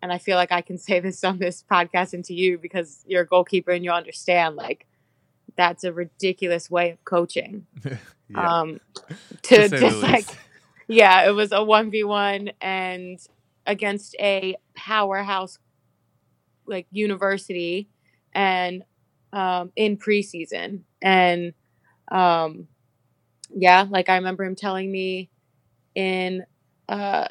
and 0.02 0.12
I 0.12 0.18
feel 0.18 0.36
like 0.36 0.52
I 0.52 0.60
can 0.60 0.78
say 0.88 1.00
this 1.00 1.24
on 1.24 1.38
this 1.38 1.64
podcast 1.70 2.12
and 2.12 2.24
to 2.26 2.34
you 2.34 2.58
because 2.58 3.04
you're 3.06 3.22
a 3.22 3.26
goalkeeper 3.26 3.70
and 3.70 3.84
you 3.84 3.90
understand 3.90 4.56
like 4.56 4.86
that's 5.56 5.84
a 5.84 5.92
ridiculous 5.92 6.70
way 6.70 6.90
of 6.90 7.04
coaching. 7.04 7.66
yeah. 7.84 8.60
Um, 8.60 8.80
to, 9.42 9.68
to 9.68 9.78
just 9.78 9.98
like, 9.98 10.26
yeah, 10.88 11.28
it 11.28 11.32
was 11.32 11.52
a 11.52 11.62
one 11.62 11.90
v 11.90 12.04
one 12.04 12.50
and 12.60 13.18
against 13.66 14.14
a 14.18 14.56
powerhouse 14.74 15.58
like 16.66 16.86
university 16.90 17.88
and 18.32 18.84
um, 19.32 19.72
in 19.76 19.96
preseason 19.96 20.80
and 21.02 21.52
um, 22.10 22.68
yeah, 23.54 23.86
like 23.88 24.08
I 24.08 24.16
remember 24.16 24.44
him 24.44 24.54
telling 24.54 24.90
me 24.90 25.30
in 25.94 26.44
uh, 26.88 27.28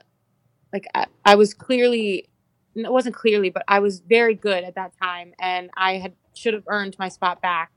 like 0.71 0.85
I, 0.95 1.05
I 1.25 1.35
was 1.35 1.53
clearly 1.53 2.29
it 2.75 2.91
wasn't 2.91 3.15
clearly, 3.15 3.49
but 3.49 3.63
I 3.67 3.79
was 3.79 3.99
very 3.99 4.33
good 4.35 4.63
at 4.63 4.75
that 4.75 4.93
time, 5.01 5.33
and 5.39 5.69
I 5.77 5.97
had 5.97 6.13
should 6.33 6.53
have 6.53 6.63
earned 6.67 6.95
my 6.97 7.09
spot 7.09 7.41
back. 7.41 7.71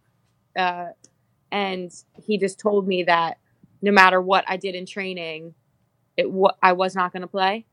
Uh, 0.58 0.86
and 1.52 1.92
he 2.26 2.38
just 2.38 2.58
told 2.58 2.88
me 2.88 3.04
that 3.04 3.38
no 3.82 3.92
matter 3.92 4.20
what 4.20 4.44
I 4.48 4.56
did 4.56 4.74
in 4.74 4.86
training, 4.86 5.54
it 6.16 6.24
w- 6.24 6.48
I 6.62 6.72
was 6.72 6.94
not 6.94 7.12
going 7.12 7.22
to 7.22 7.28
play. 7.28 7.66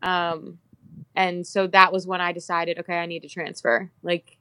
Um, 0.00 0.58
and 1.14 1.46
so 1.46 1.66
that 1.68 1.92
was 1.92 2.06
when 2.06 2.20
I 2.20 2.32
decided, 2.32 2.78
okay, 2.78 2.98
I 2.98 3.06
need 3.06 3.20
to 3.22 3.28
transfer. 3.28 3.90
Like, 4.02 4.36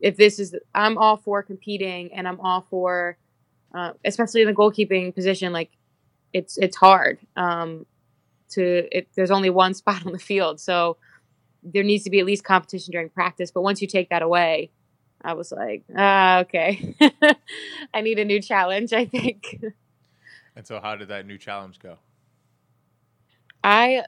if 0.00 0.16
this 0.16 0.38
is, 0.38 0.54
I'm 0.74 0.98
all 0.98 1.16
for 1.16 1.42
competing, 1.42 2.12
and 2.14 2.26
I'm 2.26 2.40
all 2.40 2.66
for, 2.70 3.18
uh, 3.74 3.92
especially 4.04 4.42
in 4.42 4.48
the 4.48 4.54
goalkeeping 4.54 5.14
position. 5.14 5.52
Like, 5.52 5.70
it's 6.36 6.58
it's 6.58 6.76
hard. 6.76 7.18
Um, 7.36 7.86
to 8.50 8.86
it, 8.96 9.08
there's 9.16 9.30
only 9.30 9.50
one 9.50 9.74
spot 9.82 10.04
on 10.06 10.12
the 10.12 10.18
field, 10.18 10.60
so 10.60 10.98
there 11.62 11.82
needs 11.82 12.04
to 12.04 12.10
be 12.10 12.20
at 12.20 12.26
least 12.26 12.44
competition 12.44 12.92
during 12.92 13.08
practice. 13.08 13.50
But 13.50 13.62
once 13.62 13.80
you 13.80 13.88
take 13.88 14.10
that 14.10 14.22
away, 14.22 14.70
I 15.22 15.32
was 15.32 15.50
like, 15.50 15.84
ah, 15.96 16.40
okay, 16.40 16.94
I 17.94 18.02
need 18.02 18.18
a 18.18 18.24
new 18.24 18.40
challenge. 18.40 18.92
I 18.92 19.06
think. 19.06 19.64
And 20.54 20.66
so, 20.66 20.80
how 20.80 20.96
did 20.96 21.08
that 21.08 21.26
new 21.26 21.38
challenge 21.38 21.78
go? 21.78 21.96
I 23.64 24.04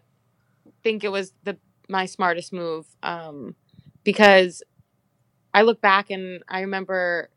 think 0.82 1.02
it 1.02 1.10
was 1.10 1.32
the 1.44 1.56
my 1.88 2.04
smartest 2.04 2.52
move 2.52 2.86
um, 3.02 3.54
because 4.04 4.62
I 5.54 5.62
look 5.62 5.80
back 5.80 6.10
and 6.10 6.42
I 6.46 6.60
remember 6.60 7.30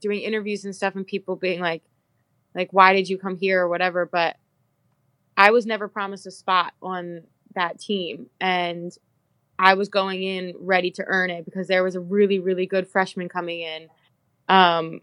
doing 0.00 0.20
interviews 0.20 0.64
and 0.64 0.74
stuff, 0.74 0.96
and 0.96 1.06
people 1.06 1.36
being 1.36 1.60
like, 1.60 1.82
like, 2.58 2.72
why 2.72 2.92
did 2.92 3.08
you 3.08 3.18
come 3.18 3.36
here 3.36 3.62
or 3.62 3.68
whatever, 3.68 4.04
but 4.04 4.36
I 5.36 5.52
was 5.52 5.64
never 5.64 5.86
promised 5.86 6.26
a 6.26 6.32
spot 6.32 6.72
on 6.82 7.22
that 7.54 7.78
team. 7.78 8.26
And 8.40 8.92
I 9.60 9.74
was 9.74 9.88
going 9.88 10.24
in 10.24 10.54
ready 10.58 10.90
to 10.92 11.04
earn 11.06 11.30
it 11.30 11.44
because 11.44 11.68
there 11.68 11.84
was 11.84 11.94
a 11.94 12.00
really, 12.00 12.40
really 12.40 12.66
good 12.66 12.88
freshman 12.88 13.28
coming 13.28 13.60
in. 13.60 13.88
Um, 14.48 15.02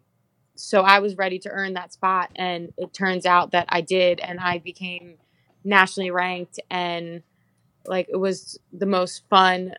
so 0.56 0.82
I 0.82 1.00
was 1.00 1.16
ready 1.16 1.40
to 1.40 1.50
earn 1.50 1.76
that 1.76 1.94
spot. 1.94 2.30
And 2.36 2.74
it 2.78 2.92
turns 2.92 3.26
out 3.26 3.52
that 3.52 3.68
I 3.70 3.80
did. 3.80 4.20
And 4.20 4.38
I 4.42 4.60
became 4.60 5.16
nationally 5.64 6.12
ranked. 6.12 6.60
And 6.70 7.24
like 7.86 8.08
it 8.10 8.18
was 8.18 8.60
the 8.74 8.86
most 8.86 9.24
fun, 9.30 9.76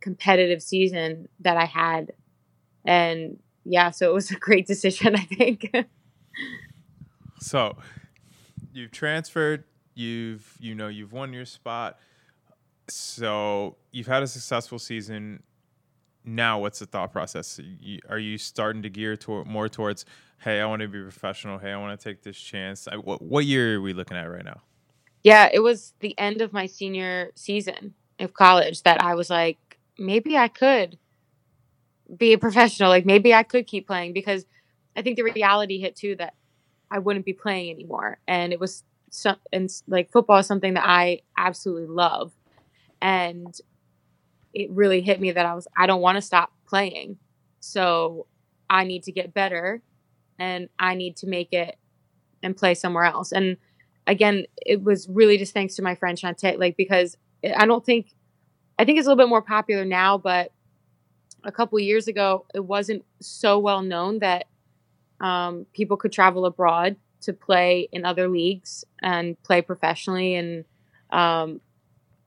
competitive 0.00 0.62
season 0.62 1.28
that 1.38 1.56
I 1.56 1.66
had. 1.66 2.12
And 2.84 3.38
yeah, 3.64 3.90
so 3.90 4.10
it 4.10 4.14
was 4.14 4.32
a 4.32 4.36
great 4.36 4.66
decision, 4.66 5.14
I 5.14 5.20
think. 5.20 5.72
So 7.40 7.76
you've 8.72 8.92
transferred 8.92 9.64
you've 9.94 10.56
you 10.58 10.74
know 10.74 10.88
you've 10.88 11.12
won 11.12 11.32
your 11.32 11.44
spot. 11.44 11.98
So 12.88 13.76
you've 13.92 14.06
had 14.06 14.22
a 14.22 14.26
successful 14.26 14.78
season. 14.78 15.42
Now 16.24 16.58
what's 16.60 16.80
the 16.80 16.86
thought 16.86 17.12
process? 17.12 17.60
Are 18.08 18.18
you 18.18 18.38
starting 18.38 18.82
to 18.82 18.90
gear 18.90 19.16
toward 19.16 19.46
more 19.46 19.68
towards 19.68 20.04
hey 20.38 20.60
i 20.60 20.66
want 20.66 20.80
to 20.82 20.88
be 20.88 21.00
professional. 21.00 21.58
Hey 21.58 21.72
i 21.72 21.76
want 21.76 21.98
to 21.98 22.02
take 22.02 22.22
this 22.22 22.36
chance. 22.36 22.88
I, 22.88 22.96
what, 22.96 23.22
what 23.22 23.44
year 23.44 23.76
are 23.76 23.80
we 23.80 23.92
looking 23.92 24.16
at 24.16 24.24
right 24.24 24.44
now? 24.44 24.60
Yeah 25.22 25.48
it 25.52 25.60
was 25.60 25.94
the 26.00 26.18
end 26.18 26.40
of 26.40 26.52
my 26.52 26.66
senior 26.66 27.30
season 27.34 27.94
of 28.18 28.34
college 28.34 28.82
that 28.82 29.02
i 29.02 29.14
was 29.14 29.30
like 29.30 29.78
maybe 29.98 30.36
i 30.36 30.48
could 30.48 30.98
be 32.16 32.32
a 32.32 32.38
professional. 32.38 32.88
Like 32.88 33.06
maybe 33.06 33.32
i 33.32 33.42
could 33.42 33.66
keep 33.66 33.86
playing. 33.86 34.12
Because 34.12 34.44
i 34.96 35.02
think 35.02 35.16
the 35.16 35.22
reality 35.22 35.80
hit 35.80 35.96
too 35.96 36.16
that 36.16 36.34
i 36.90 36.98
wouldn't 36.98 37.24
be 37.24 37.32
playing 37.32 37.70
anymore 37.70 38.18
and 38.26 38.52
it 38.52 38.60
was 38.60 38.84
so, 39.10 39.34
and 39.52 39.68
like 39.88 40.10
football 40.10 40.38
is 40.38 40.46
something 40.46 40.74
that 40.74 40.86
I 40.86 41.20
absolutely 41.36 41.88
love. 41.88 42.32
And 43.02 43.54
it 44.54 44.70
really 44.70 45.00
hit 45.00 45.20
me 45.20 45.32
that 45.32 45.46
I 45.46 45.54
was, 45.54 45.68
I 45.76 45.86
don't 45.86 46.00
want 46.00 46.16
to 46.16 46.22
stop 46.22 46.52
playing. 46.66 47.18
So 47.60 48.26
I 48.68 48.84
need 48.84 49.02
to 49.04 49.12
get 49.12 49.34
better 49.34 49.82
and 50.38 50.68
I 50.78 50.94
need 50.94 51.16
to 51.18 51.26
make 51.26 51.52
it 51.52 51.76
and 52.42 52.56
play 52.56 52.74
somewhere 52.74 53.04
else. 53.04 53.32
And 53.32 53.56
again, 54.06 54.46
it 54.64 54.82
was 54.82 55.08
really 55.08 55.36
just 55.36 55.52
thanks 55.52 55.74
to 55.76 55.82
my 55.82 55.94
friend 55.94 56.16
Shantae, 56.16 56.58
like, 56.58 56.76
because 56.76 57.16
I 57.56 57.66
don't 57.66 57.84
think, 57.84 58.14
I 58.78 58.84
think 58.84 58.98
it's 58.98 59.06
a 59.06 59.10
little 59.10 59.22
bit 59.22 59.28
more 59.28 59.42
popular 59.42 59.84
now, 59.84 60.18
but 60.18 60.52
a 61.44 61.52
couple 61.52 61.78
years 61.80 62.08
ago, 62.08 62.46
it 62.54 62.64
wasn't 62.64 63.04
so 63.20 63.58
well 63.58 63.82
known 63.82 64.20
that 64.20 64.46
um, 65.20 65.66
people 65.72 65.96
could 65.96 66.12
travel 66.12 66.46
abroad 66.46 66.96
to 67.22 67.32
play 67.32 67.88
in 67.92 68.04
other 68.04 68.28
leagues 68.28 68.84
and 69.02 69.40
play 69.42 69.60
professionally 69.60 70.34
and 70.34 70.64
um, 71.10 71.60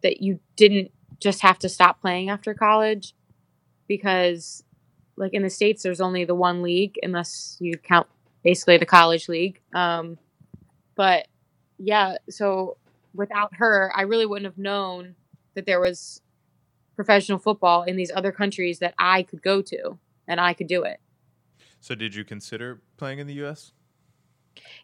that 0.01 0.21
you 0.21 0.39
didn't 0.55 0.91
just 1.19 1.41
have 1.41 1.57
to 1.59 1.69
stop 1.69 1.99
playing 2.01 2.29
after 2.29 2.53
college 2.53 3.15
because 3.87 4.63
like 5.15 5.33
in 5.33 5.43
the 5.43 5.49
states 5.49 5.83
there's 5.83 6.01
only 6.01 6.25
the 6.25 6.35
one 6.35 6.61
league 6.61 6.95
unless 7.01 7.57
you 7.59 7.77
count 7.77 8.07
basically 8.43 8.77
the 8.77 8.85
college 8.85 9.29
league. 9.29 9.59
Um, 9.73 10.17
but 10.95 11.27
yeah 11.77 12.15
so 12.29 12.77
without 13.13 13.55
her 13.55 13.91
i 13.95 14.01
really 14.01 14.25
wouldn't 14.25 14.45
have 14.45 14.57
known 14.57 15.15
that 15.55 15.65
there 15.65 15.79
was 15.79 16.21
professional 16.95 17.39
football 17.39 17.83
in 17.83 17.95
these 17.95 18.11
other 18.15 18.31
countries 18.31 18.79
that 18.79 18.93
i 18.97 19.23
could 19.23 19.41
go 19.41 19.61
to 19.61 19.97
and 20.27 20.39
i 20.39 20.53
could 20.53 20.67
do 20.67 20.83
it 20.83 20.99
so 21.83 21.95
did 21.95 22.15
you 22.15 22.23
consider 22.23 22.81
playing 22.97 23.19
in 23.19 23.27
the 23.27 23.33
us 23.33 23.73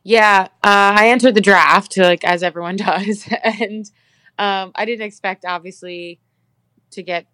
yeah, 0.04 0.48
uh, 0.64 0.96
I 0.98 1.10
entered 1.10 1.36
the 1.36 1.42
draft, 1.42 1.98
like 1.98 2.24
as 2.24 2.44
everyone 2.44 2.76
does, 2.78 3.28
and 3.44 3.90
um, 4.38 4.72
I 4.76 4.86
didn't 4.86 5.06
expect, 5.06 5.46
obviously, 5.46 6.20
to 6.92 7.04
get 7.04 7.26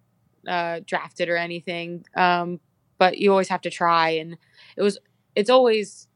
uh, 0.48 0.82
drafted 0.86 1.30
or 1.30 1.38
anything. 1.38 2.06
Um, 2.16 2.60
but 2.98 3.18
you 3.18 3.32
always 3.32 3.50
have 3.50 3.62
to 3.62 3.70
try, 3.70 4.12
and 4.12 4.38
it 4.76 4.82
was. 4.82 4.98
It's 5.36 5.50
always 5.50 6.08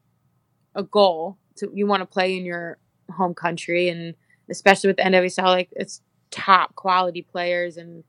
a 0.75 0.83
goal 0.83 1.37
to 1.57 1.69
you 1.73 1.85
want 1.85 2.01
to 2.01 2.05
play 2.05 2.37
in 2.37 2.45
your 2.45 2.77
home 3.11 3.33
country, 3.33 3.89
and 3.89 4.15
especially 4.49 4.89
with 4.89 4.97
the 4.97 5.03
NWSL, 5.03 5.43
like 5.43 5.69
it's 5.71 6.01
top 6.31 6.75
quality 6.75 7.21
players, 7.21 7.77
and 7.77 8.03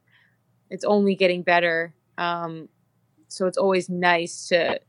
it's 0.71 0.85
only 0.85 1.15
getting 1.15 1.43
better. 1.43 1.95
Um, 2.17 2.69
so 3.29 3.47
it's 3.47 3.59
always 3.59 3.89
nice 3.89 4.49
to 4.49 4.81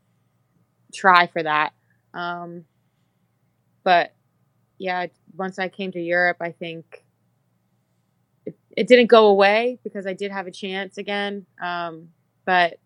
try 0.93 1.27
for 1.27 1.43
that. 1.43 1.73
Um, 2.13 2.65
but 3.83 4.13
yeah, 4.77 5.07
once 5.35 5.59
I 5.59 5.69
came 5.69 5.91
to 5.91 5.99
Europe, 5.99 6.37
I 6.41 6.51
think 6.51 7.05
it 8.75 8.87
didn't 8.87 9.07
go 9.07 9.27
away 9.27 9.79
because 9.83 10.07
I 10.07 10.13
did 10.13 10.31
have 10.31 10.47
a 10.47 10.51
chance 10.51 10.97
again. 10.97 11.45
Um, 11.61 12.09
but 12.45 12.79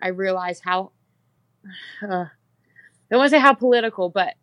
I 0.00 0.08
realized 0.08 0.62
how 0.64 0.92
uh, 2.02 2.06
I 3.08 3.10
don't 3.10 3.18
want 3.18 3.30
to 3.30 3.36
say 3.36 3.40
how 3.40 3.54
political, 3.54 4.08
but 4.08 4.34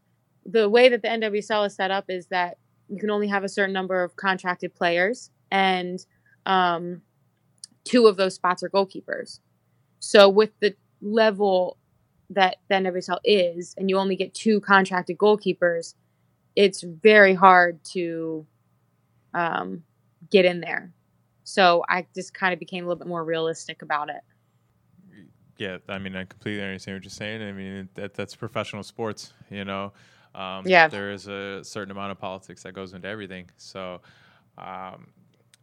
the 0.45 0.69
way 0.69 0.89
that 0.89 1.01
the 1.01 1.07
NWSL 1.07 1.67
is 1.67 1.75
set 1.75 1.91
up 1.91 2.05
is 2.09 2.27
that 2.27 2.57
you 2.87 2.97
can 2.97 3.09
only 3.09 3.27
have 3.27 3.43
a 3.43 3.49
certain 3.49 3.73
number 3.73 4.03
of 4.03 4.15
contracted 4.15 4.73
players, 4.73 5.31
and 5.51 6.05
um, 6.45 7.01
two 7.83 8.07
of 8.07 8.17
those 8.17 8.35
spots 8.35 8.63
are 8.63 8.69
goalkeepers. 8.69 9.39
So 9.99 10.29
with 10.29 10.51
the 10.59 10.75
level 11.01 11.77
that 12.29 12.57
the 12.69 12.75
NWSL 12.75 13.19
is, 13.23 13.75
and 13.77 13.89
you 13.89 13.97
only 13.97 14.15
get 14.15 14.33
two 14.33 14.59
contracted 14.61 15.17
goalkeepers, 15.17 15.93
it's 16.55 16.81
very 16.81 17.33
hard 17.33 17.83
to 17.85 18.45
um, 19.33 19.83
get 20.29 20.45
in 20.45 20.61
there. 20.61 20.91
So 21.43 21.83
I 21.89 22.05
just 22.15 22.33
kind 22.33 22.53
of 22.53 22.59
became 22.59 22.85
a 22.85 22.87
little 22.87 22.99
bit 22.99 23.07
more 23.07 23.23
realistic 23.23 23.81
about 23.81 24.09
it. 24.09 24.21
Yeah, 25.57 25.77
I 25.87 25.99
mean, 25.99 26.15
I 26.15 26.25
completely 26.25 26.63
understand 26.63 26.97
what 26.97 27.03
you're 27.03 27.11
saying. 27.11 27.41
I 27.41 27.51
mean, 27.51 27.89
that 27.93 28.13
that's 28.13 28.35
professional 28.35 28.83
sports, 28.83 29.33
you 29.51 29.65
know. 29.65 29.93
Um, 30.33 30.63
Yeah. 30.65 30.87
There 30.87 31.11
is 31.11 31.27
a 31.27 31.63
certain 31.63 31.91
amount 31.91 32.11
of 32.11 32.19
politics 32.19 32.63
that 32.63 32.73
goes 32.73 32.93
into 32.93 33.07
everything. 33.07 33.49
So, 33.57 34.01
um, 34.57 35.07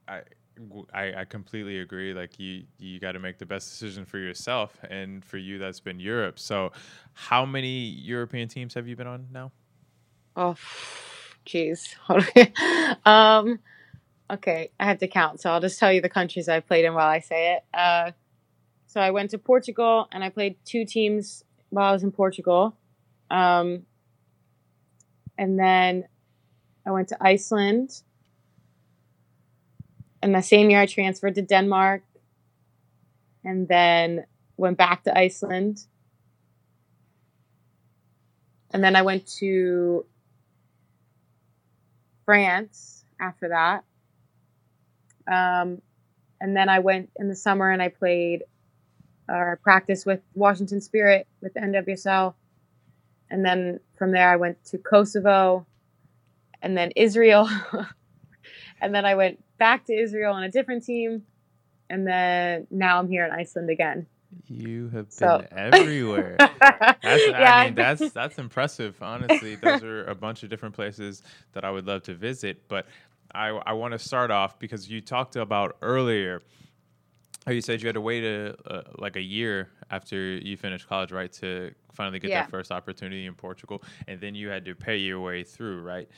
I, 0.07 0.23
I 0.93 1.21
I 1.21 1.25
completely 1.25 1.79
agree. 1.81 2.13
Like 2.15 2.39
you 2.39 2.65
you 2.79 3.01
got 3.01 3.13
to 3.13 3.19
make 3.19 3.39
the 3.39 3.47
best 3.47 3.71
decision 3.71 4.05
for 4.05 4.19
yourself, 4.19 4.79
and 4.89 5.25
for 5.25 5.39
you, 5.39 5.59
that's 5.59 5.81
been 5.81 6.01
Europe. 6.01 6.39
So, 6.39 6.73
how 7.13 7.45
many 7.45 7.89
European 7.89 8.49
teams 8.49 8.75
have 8.75 8.87
you 8.87 8.97
been 8.97 9.07
on 9.07 9.29
now? 9.33 9.53
Oh, 10.37 10.57
jeez. 11.47 11.95
um, 13.07 13.59
okay, 14.31 14.71
I 14.79 14.85
have 14.85 14.99
to 14.99 15.09
count, 15.09 15.41
so 15.41 15.51
I'll 15.51 15.61
just 15.61 15.79
tell 15.79 15.93
you 15.93 16.01
the 16.01 16.09
countries 16.09 16.49
I 16.49 16.61
played 16.61 16.85
in 16.85 16.95
while 16.95 17.09
I 17.09 17.21
say 17.21 17.55
it. 17.55 17.65
Uh, 17.75 18.13
so 18.87 19.01
I 19.01 19.11
went 19.11 19.31
to 19.31 19.39
Portugal, 19.39 20.09
and 20.13 20.23
I 20.25 20.31
played 20.31 20.57
two 20.65 20.85
teams 20.85 21.45
while 21.71 21.91
I 21.91 21.93
was 21.93 22.03
in 22.03 22.13
Portugal. 22.13 22.77
Um, 23.31 23.87
and 25.39 25.59
then 25.59 26.05
I 26.87 26.91
went 26.91 27.09
to 27.09 27.17
Iceland. 27.21 28.03
And 30.23 30.35
the 30.35 30.43
same 30.43 30.71
year, 30.71 30.81
I 30.81 30.87
transferred 30.87 31.35
to 31.37 31.43
Denmark, 31.43 32.03
and 33.45 33.67
then 33.69 34.27
went 34.57 34.77
back 34.77 35.05
to 35.05 35.19
Iceland. 35.19 35.87
And 38.73 38.85
then 38.85 38.95
I 38.95 39.03
went 39.03 39.27
to 39.39 40.05
France 42.25 43.05
after 43.21 43.49
that. 43.49 43.85
Um, 45.27 45.83
and 46.41 46.57
then 46.57 46.69
I 46.69 46.79
went 46.79 47.11
in 47.17 47.29
the 47.29 47.35
summer 47.35 47.71
and 47.71 47.83
I 47.83 47.89
played 47.89 48.45
or 49.29 49.59
practiced 49.63 50.07
with 50.07 50.21
Washington 50.35 50.81
Spirit 50.81 51.27
with 51.41 51.55
the 51.55 51.61
NWSL. 51.61 52.35
And 53.31 53.45
then 53.45 53.81
from 53.97 54.13
there 54.13 54.29
I 54.29 54.37
went 54.37 54.65
to 54.67 54.79
Kosovo 54.79 55.67
and 56.63 56.77
then 56.77 56.93
Israel. 56.97 57.49
and 58.81 58.95
then 58.95 59.05
I 59.05 59.15
went 59.15 59.43
back 59.61 59.85
to 59.87 59.95
Israel 59.95 60.33
on 60.33 60.43
a 60.43 60.51
different 60.51 60.85
team. 60.85 61.23
And 61.89 62.05
then 62.07 62.67
now 62.71 62.99
I'm 62.99 63.09
here 63.09 63.25
in 63.25 63.31
Iceland 63.33 63.71
again. 63.71 64.07
You 64.49 64.85
have 64.91 65.07
been 65.07 65.11
So- 65.11 65.45
everywhere. 65.53 66.37
That's, 66.61 67.27
Yeah. 67.29 67.55
I 67.55 67.65
mean, 67.67 67.75
that's 67.75 68.11
that's 68.13 68.39
impressive. 68.39 68.97
Honestly, 69.03 69.57
those 69.57 69.83
are 69.83 70.05
a 70.05 70.15
bunch 70.15 70.43
of 70.45 70.51
different 70.51 70.75
places 70.75 71.23
that 71.53 71.65
I 71.65 71.71
would 71.71 71.87
love 71.87 72.03
to 72.05 72.15
visit. 72.15 72.69
But 72.69 72.87
I 73.35 73.49
I 73.49 73.73
want 73.73 73.93
to 73.93 73.99
start 73.99 74.31
off 74.31 74.59
because 74.59 74.89
you 74.91 75.01
talked 75.01 75.37
about 75.37 75.77
earlier. 75.83 76.43
How 77.47 77.53
you 77.53 77.61
said 77.63 77.81
you 77.83 77.89
had 77.89 77.95
to 77.95 78.01
wait 78.01 78.23
a 78.23 78.55
uh, 78.71 78.83
like 78.99 79.17
a 79.17 79.21
year 79.23 79.71
after 79.91 80.17
you 80.37 80.57
finished 80.57 80.87
college, 80.89 81.11
right, 81.11 81.33
to 81.35 81.73
finally 81.93 82.19
get 82.21 82.31
Yeah. 82.31 82.43
that 82.43 82.51
first 82.51 82.71
opportunity 82.71 83.27
in 83.27 83.35
Portugal, 83.35 83.83
and 84.07 84.21
then 84.21 84.35
you 84.37 84.49
had 84.49 84.65
to 84.67 84.75
pay 84.77 84.99
your 84.99 85.21
way 85.21 85.43
through, 85.43 85.81
right? 85.83 86.09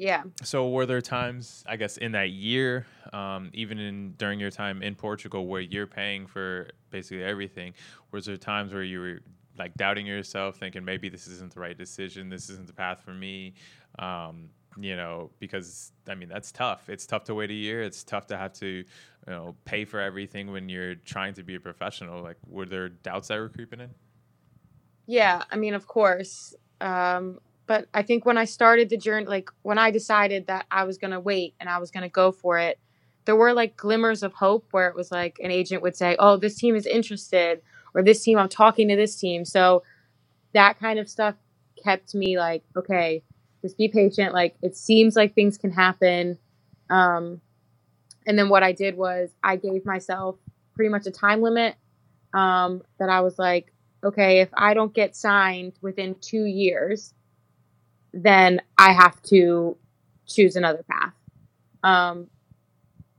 Yeah. 0.00 0.22
So 0.42 0.70
were 0.70 0.86
there 0.86 1.02
times, 1.02 1.62
I 1.68 1.76
guess, 1.76 1.98
in 1.98 2.12
that 2.12 2.30
year, 2.30 2.86
um, 3.12 3.50
even 3.52 3.78
in 3.78 4.14
during 4.16 4.40
your 4.40 4.50
time 4.50 4.82
in 4.82 4.94
Portugal, 4.94 5.46
where 5.46 5.60
you're 5.60 5.86
paying 5.86 6.26
for 6.26 6.70
basically 6.88 7.22
everything? 7.22 7.74
Was 8.10 8.24
there 8.24 8.38
times 8.38 8.72
where 8.72 8.82
you 8.82 8.98
were 8.98 9.20
like 9.58 9.74
doubting 9.74 10.06
yourself, 10.06 10.56
thinking 10.56 10.86
maybe 10.86 11.10
this 11.10 11.26
isn't 11.26 11.52
the 11.52 11.60
right 11.60 11.76
decision, 11.76 12.30
this 12.30 12.48
isn't 12.48 12.66
the 12.66 12.72
path 12.72 13.02
for 13.04 13.12
me? 13.12 13.52
Um, 13.98 14.48
you 14.78 14.96
know, 14.96 15.32
because 15.38 15.92
I 16.08 16.14
mean 16.14 16.30
that's 16.30 16.50
tough. 16.50 16.88
It's 16.88 17.04
tough 17.04 17.24
to 17.24 17.34
wait 17.34 17.50
a 17.50 17.54
year. 17.54 17.82
It's 17.82 18.02
tough 18.02 18.26
to 18.28 18.38
have 18.38 18.54
to, 18.54 18.66
you 18.66 18.84
know, 19.26 19.54
pay 19.66 19.84
for 19.84 20.00
everything 20.00 20.50
when 20.50 20.70
you're 20.70 20.94
trying 20.94 21.34
to 21.34 21.42
be 21.42 21.56
a 21.56 21.60
professional. 21.60 22.22
Like, 22.22 22.38
were 22.46 22.64
there 22.64 22.88
doubts 22.88 23.28
that 23.28 23.38
were 23.38 23.50
creeping 23.50 23.80
in? 23.80 23.90
Yeah, 25.06 25.44
I 25.50 25.56
mean, 25.56 25.74
of 25.74 25.86
course. 25.86 26.54
Um, 26.80 27.38
but 27.70 27.86
I 27.94 28.02
think 28.02 28.26
when 28.26 28.36
I 28.36 28.46
started 28.46 28.90
the 28.90 28.96
journey, 28.96 29.26
like 29.26 29.48
when 29.62 29.78
I 29.78 29.92
decided 29.92 30.48
that 30.48 30.66
I 30.72 30.82
was 30.82 30.98
going 30.98 31.12
to 31.12 31.20
wait 31.20 31.54
and 31.60 31.68
I 31.68 31.78
was 31.78 31.92
going 31.92 32.02
to 32.02 32.08
go 32.08 32.32
for 32.32 32.58
it, 32.58 32.80
there 33.26 33.36
were 33.36 33.52
like 33.52 33.76
glimmers 33.76 34.24
of 34.24 34.32
hope 34.32 34.66
where 34.72 34.88
it 34.88 34.96
was 34.96 35.12
like 35.12 35.38
an 35.40 35.52
agent 35.52 35.80
would 35.80 35.94
say, 35.94 36.16
Oh, 36.18 36.36
this 36.36 36.56
team 36.56 36.74
is 36.74 36.84
interested, 36.84 37.62
or 37.94 38.02
this 38.02 38.24
team, 38.24 38.38
I'm 38.38 38.48
talking 38.48 38.88
to 38.88 38.96
this 38.96 39.14
team. 39.14 39.44
So 39.44 39.84
that 40.52 40.80
kind 40.80 40.98
of 40.98 41.08
stuff 41.08 41.36
kept 41.80 42.12
me 42.12 42.36
like, 42.36 42.64
okay, 42.76 43.22
just 43.62 43.78
be 43.78 43.86
patient. 43.86 44.34
Like 44.34 44.56
it 44.62 44.76
seems 44.76 45.14
like 45.14 45.36
things 45.36 45.56
can 45.56 45.70
happen. 45.70 46.38
Um, 46.90 47.40
and 48.26 48.36
then 48.36 48.48
what 48.48 48.64
I 48.64 48.72
did 48.72 48.96
was 48.96 49.30
I 49.44 49.54
gave 49.54 49.86
myself 49.86 50.34
pretty 50.74 50.88
much 50.88 51.06
a 51.06 51.12
time 51.12 51.40
limit 51.40 51.76
um, 52.34 52.82
that 52.98 53.10
I 53.10 53.20
was 53.20 53.38
like, 53.38 53.72
okay, 54.02 54.40
if 54.40 54.48
I 54.54 54.74
don't 54.74 54.92
get 54.92 55.14
signed 55.14 55.74
within 55.80 56.16
two 56.20 56.46
years, 56.46 57.14
then 58.12 58.60
I 58.78 58.92
have 58.92 59.20
to 59.24 59.76
choose 60.26 60.56
another 60.56 60.84
path. 60.88 61.14
Um, 61.82 62.28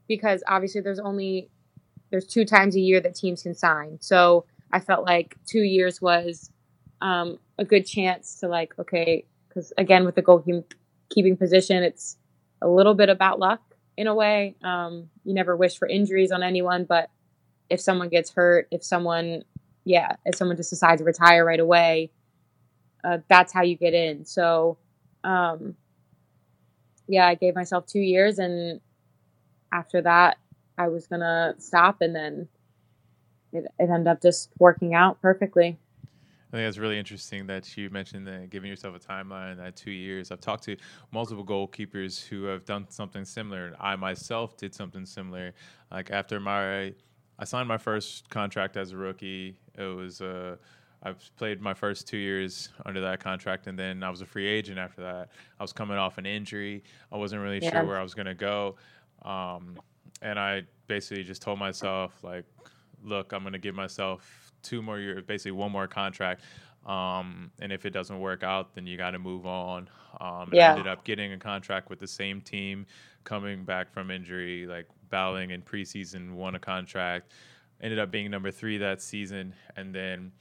because 0.08 0.44
obviously 0.48 0.82
there's 0.82 1.00
only 1.00 1.50
there's 2.10 2.28
two 2.28 2.44
times 2.44 2.76
a 2.76 2.80
year 2.80 3.00
that 3.00 3.16
teams 3.16 3.44
can 3.44 3.56
sign. 3.56 3.98
So 4.02 4.46
I 4.72 4.80
felt 4.80 5.06
like 5.06 5.36
two 5.46 5.62
years 5.62 6.02
was 6.02 6.52
um, 7.02 7.40
a 7.58 7.64
good 7.64 7.86
chance 7.86 8.40
to 8.42 8.48
like, 8.48 8.78
okay, 8.78 9.26
because 9.48 9.72
again 9.78 10.06
with 10.06 10.16
the 10.16 10.22
goalkeeping 10.22 11.40
position, 11.40 11.84
it's 11.84 12.18
a 12.62 12.68
little 12.68 12.94
bit 12.94 13.10
about 13.10 13.40
luck 13.40 13.62
in 13.98 14.08
a 14.08 14.14
way. 14.14 14.56
Um, 14.64 15.10
you 15.24 15.34
never 15.34 15.56
wish 15.56 15.78
for 15.78 15.88
injuries 15.88 16.32
on 16.32 16.44
anyone, 16.44 16.84
but 16.84 17.10
if 17.70 17.80
someone 17.80 18.10
gets 18.10 18.32
hurt, 18.32 18.68
if 18.72 18.84
someone 18.84 19.44
yeah, 19.84 20.16
if 20.26 20.36
someone 20.36 20.58
just 20.58 20.70
decides 20.70 21.02
to 21.02 21.06
retire 21.06 21.44
right 21.46 21.60
away, 21.60 22.12
uh, 23.04 23.20
that's 23.30 23.54
how 23.54 23.64
you 23.64 23.76
get 23.76 23.94
in. 23.94 24.26
So, 24.26 24.78
um, 25.24 25.76
yeah, 27.08 27.28
I 27.28 27.36
gave 27.36 27.56
myself 27.56 27.86
two 27.86 28.00
years, 28.00 28.40
and 28.40 28.80
after 29.72 30.02
that, 30.02 30.38
I 30.78 30.88
was 30.88 31.08
gonna 31.08 31.56
stop, 31.58 32.02
and 32.02 32.16
then 32.16 32.48
it, 33.54 33.66
it 33.80 33.90
ended 33.90 34.08
up 34.08 34.22
just 34.22 34.50
working 34.60 34.94
out 34.94 35.22
perfectly. 35.22 35.78
I 36.52 36.58
think 36.58 36.68
that's 36.68 36.78
really 36.78 37.00
interesting 37.00 37.48
that 37.48 37.78
you 37.78 37.90
mentioned 37.90 38.28
that 38.28 38.50
giving 38.50 38.70
yourself 38.70 38.94
a 38.94 39.00
timeline 39.00 39.56
that 39.58 39.78
two 39.78 39.92
years. 39.92 40.32
I've 40.32 40.42
talked 40.42 40.64
to 40.66 40.76
multiple 41.14 41.46
goalkeepers 41.46 42.28
who 42.28 42.44
have 42.44 42.66
done 42.66 42.88
something 42.90 43.24
similar. 43.24 43.74
I 43.80 43.96
myself 43.96 44.58
did 44.58 44.76
something 44.76 45.06
similar. 45.06 45.54
Like 45.90 46.12
after 46.12 46.42
my, 46.42 46.94
I 47.40 47.46
signed 47.46 47.70
my 47.70 47.78
first 47.78 48.30
contract 48.30 48.76
as 48.76 48.92
a 48.92 48.98
rookie. 48.98 49.56
It 49.78 49.96
was 49.96 50.20
uh, 50.20 50.58
I 51.04 51.14
played 51.38 51.62
my 51.62 51.74
first 51.74 52.08
two 52.08 52.18
years 52.18 52.70
under 52.86 53.02
that 53.02 53.20
contract, 53.20 53.68
and 53.68 53.78
then 53.78 54.04
I 54.04 54.10
was 54.10 54.22
a 54.22 54.26
free 54.26 54.48
agent 54.48 54.78
after 54.78 55.02
that. 55.02 55.30
I 55.60 55.64
was 55.64 55.74
coming 55.74 55.98
off 55.98 56.18
an 56.18 56.26
injury. 56.26 56.84
I 57.12 57.18
wasn't 57.18 57.42
really 57.42 57.60
Yeah. 57.60 57.70
sure 57.72 57.86
where 57.86 57.98
I 57.98 58.04
was 58.04 58.14
gonna 58.14 58.36
go, 58.36 58.76
um, 59.24 59.80
and 60.22 60.40
I 60.40 60.64
basically 60.88 61.24
just 61.24 61.42
told 61.42 61.58
myself 61.58 62.24
like, 62.24 62.46
look, 63.04 63.32
I'm 63.34 63.44
gonna 63.44 63.58
give 63.58 63.74
myself 63.76 64.52
two 64.62 64.82
more 64.84 65.00
years, 65.00 65.24
basically 65.26 65.52
one 65.54 65.72
more 65.72 65.88
contract. 65.88 66.44
Um, 66.86 67.52
and 67.60 67.72
if 67.72 67.86
it 67.86 67.92
doesn't 67.92 68.20
work 68.20 68.44
out, 68.44 68.74
then 68.74 68.88
you 68.88 68.98
got 68.98 69.12
to 69.12 69.20
move 69.20 69.46
on. 69.46 69.88
Um, 70.20 70.52
and 70.52 70.60
I 70.62 70.66
Yeah. 70.66 70.70
ended 70.70 70.88
up 70.88 71.04
getting 71.04 71.32
a 71.34 71.38
contract 71.38 71.90
with 71.90 72.00
the 72.00 72.08
same 72.08 72.42
team, 72.42 72.88
coming 73.24 73.64
back 73.64 73.92
from 73.92 74.10
injury, 74.10 74.66
like 74.66 74.88
battling 75.10 75.52
in 75.52 75.62
preseason, 75.62 76.34
won 76.34 76.56
a 76.56 76.60
contract, 76.60 77.34
ended 77.82 78.00
up 78.00 78.10
being 78.12 78.32
number 78.32 78.50
three 78.52 78.78
that 78.80 79.00
season, 79.02 79.54
and 79.76 79.94
then 79.94 80.32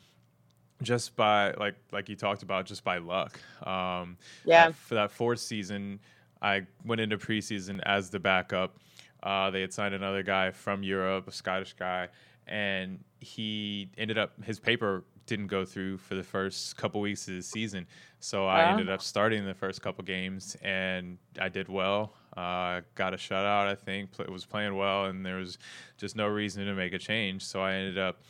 just 0.82 1.16
by 1.16 1.52
like 1.52 1.74
like 1.92 2.08
you 2.08 2.16
talked 2.16 2.42
about, 2.42 2.66
just 2.66 2.84
by 2.84 2.98
luck. 2.98 3.38
Um, 3.66 4.16
Yeah, 4.44 4.70
for 4.72 4.94
that 4.94 5.10
fourth 5.10 5.40
season, 5.40 6.00
I 6.42 6.66
went 6.84 7.00
into 7.00 7.18
preseason 7.18 7.80
as 7.84 8.10
the 8.10 8.18
backup. 8.20 8.76
Uh, 9.22 9.50
they 9.50 9.60
had 9.60 9.72
signed 9.72 9.94
another 9.94 10.22
guy 10.22 10.50
from 10.50 10.82
Europe, 10.82 11.28
a 11.28 11.32
Scottish 11.32 11.74
guy, 11.74 12.08
and 12.46 12.98
he 13.20 13.90
ended 13.98 14.18
up 14.18 14.42
his 14.44 14.58
paper 14.58 15.04
didn't 15.26 15.46
go 15.46 15.64
through 15.64 15.96
for 15.96 16.16
the 16.16 16.22
first 16.24 16.76
couple 16.76 17.00
weeks 17.00 17.28
of 17.28 17.34
the 17.34 17.42
season. 17.42 17.86
So 18.18 18.46
I 18.48 18.64
ended 18.70 18.90
up 18.90 19.00
starting 19.00 19.46
the 19.46 19.54
first 19.54 19.80
couple 19.80 20.02
games, 20.04 20.56
and 20.60 21.18
I 21.40 21.48
did 21.48 21.68
well. 21.68 22.14
Uh, 22.36 22.80
got 22.96 23.14
a 23.14 23.16
shutout, 23.16 23.68
I 23.68 23.76
think. 23.76 24.10
Play, 24.10 24.26
was 24.28 24.44
playing 24.44 24.74
well, 24.74 25.04
and 25.04 25.24
there 25.24 25.36
was 25.36 25.56
just 25.98 26.16
no 26.16 26.26
reason 26.26 26.66
to 26.66 26.74
make 26.74 26.92
a 26.94 26.98
change. 26.98 27.44
So 27.44 27.60
I 27.62 27.74
ended 27.74 27.96
up 27.96 28.22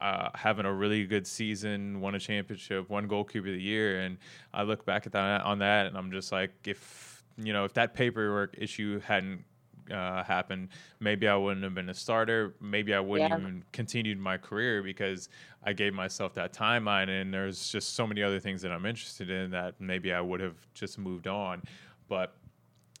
uh, 0.00 0.28
having 0.34 0.66
a 0.66 0.72
really 0.72 1.06
good 1.06 1.26
season, 1.26 2.00
won 2.00 2.14
a 2.14 2.18
championship, 2.18 2.88
won 2.90 3.06
goalkeeper 3.06 3.48
of 3.48 3.54
the 3.54 3.62
year, 3.62 4.00
and 4.00 4.18
I 4.52 4.62
look 4.62 4.84
back 4.84 5.06
at 5.06 5.12
that 5.12 5.42
on 5.42 5.58
that, 5.60 5.86
and 5.86 5.96
I'm 5.96 6.10
just 6.10 6.32
like, 6.32 6.52
if 6.64 7.24
you 7.38 7.52
know, 7.52 7.64
if 7.64 7.74
that 7.74 7.94
paperwork 7.94 8.54
issue 8.58 9.00
hadn't 9.00 9.44
uh, 9.90 10.22
happened, 10.24 10.68
maybe 11.00 11.28
I 11.28 11.36
wouldn't 11.36 11.64
have 11.64 11.74
been 11.74 11.88
a 11.88 11.94
starter. 11.94 12.54
Maybe 12.60 12.94
I 12.94 13.00
wouldn't 13.00 13.30
yeah. 13.30 13.38
even 13.38 13.64
continued 13.72 14.18
my 14.18 14.36
career 14.36 14.82
because 14.82 15.28
I 15.64 15.72
gave 15.72 15.94
myself 15.94 16.34
that 16.34 16.52
timeline, 16.52 17.08
and 17.08 17.32
there's 17.32 17.68
just 17.68 17.94
so 17.94 18.06
many 18.06 18.22
other 18.22 18.40
things 18.40 18.62
that 18.62 18.72
I'm 18.72 18.86
interested 18.86 19.30
in 19.30 19.50
that 19.52 19.80
maybe 19.80 20.12
I 20.12 20.20
would 20.20 20.40
have 20.40 20.56
just 20.74 20.98
moved 20.98 21.26
on, 21.26 21.62
but. 22.08 22.34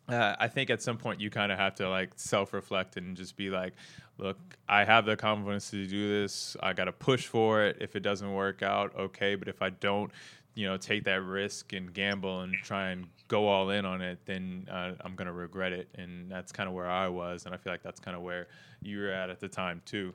Uh, 0.08 0.36
I 0.38 0.46
think 0.46 0.70
at 0.70 0.80
some 0.80 0.98
point 0.98 1.20
you 1.20 1.30
kind 1.30 1.50
of 1.50 1.58
have 1.58 1.74
to 1.76 1.90
like 1.90 2.12
self 2.14 2.52
reflect 2.52 2.96
and 2.96 3.16
just 3.16 3.36
be 3.36 3.50
like, 3.50 3.72
look, 4.18 4.38
I 4.68 4.84
have 4.84 5.06
the 5.06 5.16
confidence 5.16 5.70
to 5.70 5.86
do 5.86 6.08
this. 6.08 6.56
I 6.62 6.72
got 6.72 6.84
to 6.84 6.92
push 6.92 7.26
for 7.26 7.62
it. 7.64 7.78
If 7.80 7.96
it 7.96 8.00
doesn't 8.00 8.32
work 8.32 8.62
out, 8.62 8.94
okay. 8.96 9.34
But 9.34 9.48
if 9.48 9.62
I 9.62 9.70
don't, 9.70 10.10
you 10.54 10.66
know, 10.66 10.76
take 10.76 11.04
that 11.04 11.22
risk 11.22 11.72
and 11.72 11.92
gamble 11.92 12.40
and 12.40 12.54
try 12.62 12.90
and 12.90 13.06
go 13.28 13.46
all 13.46 13.70
in 13.70 13.84
on 13.84 14.00
it, 14.00 14.18
then 14.24 14.66
uh, 14.70 14.92
I'm 15.00 15.14
going 15.14 15.26
to 15.26 15.32
regret 15.32 15.72
it. 15.72 15.88
And 15.96 16.30
that's 16.30 16.52
kind 16.52 16.68
of 16.68 16.74
where 16.74 16.88
I 16.88 17.08
was. 17.08 17.44
And 17.44 17.54
I 17.54 17.58
feel 17.58 17.72
like 17.72 17.82
that's 17.82 18.00
kind 18.00 18.16
of 18.16 18.22
where 18.22 18.48
you 18.82 19.00
were 19.00 19.10
at 19.10 19.30
at 19.30 19.40
the 19.40 19.48
time, 19.48 19.82
too. 19.84 20.14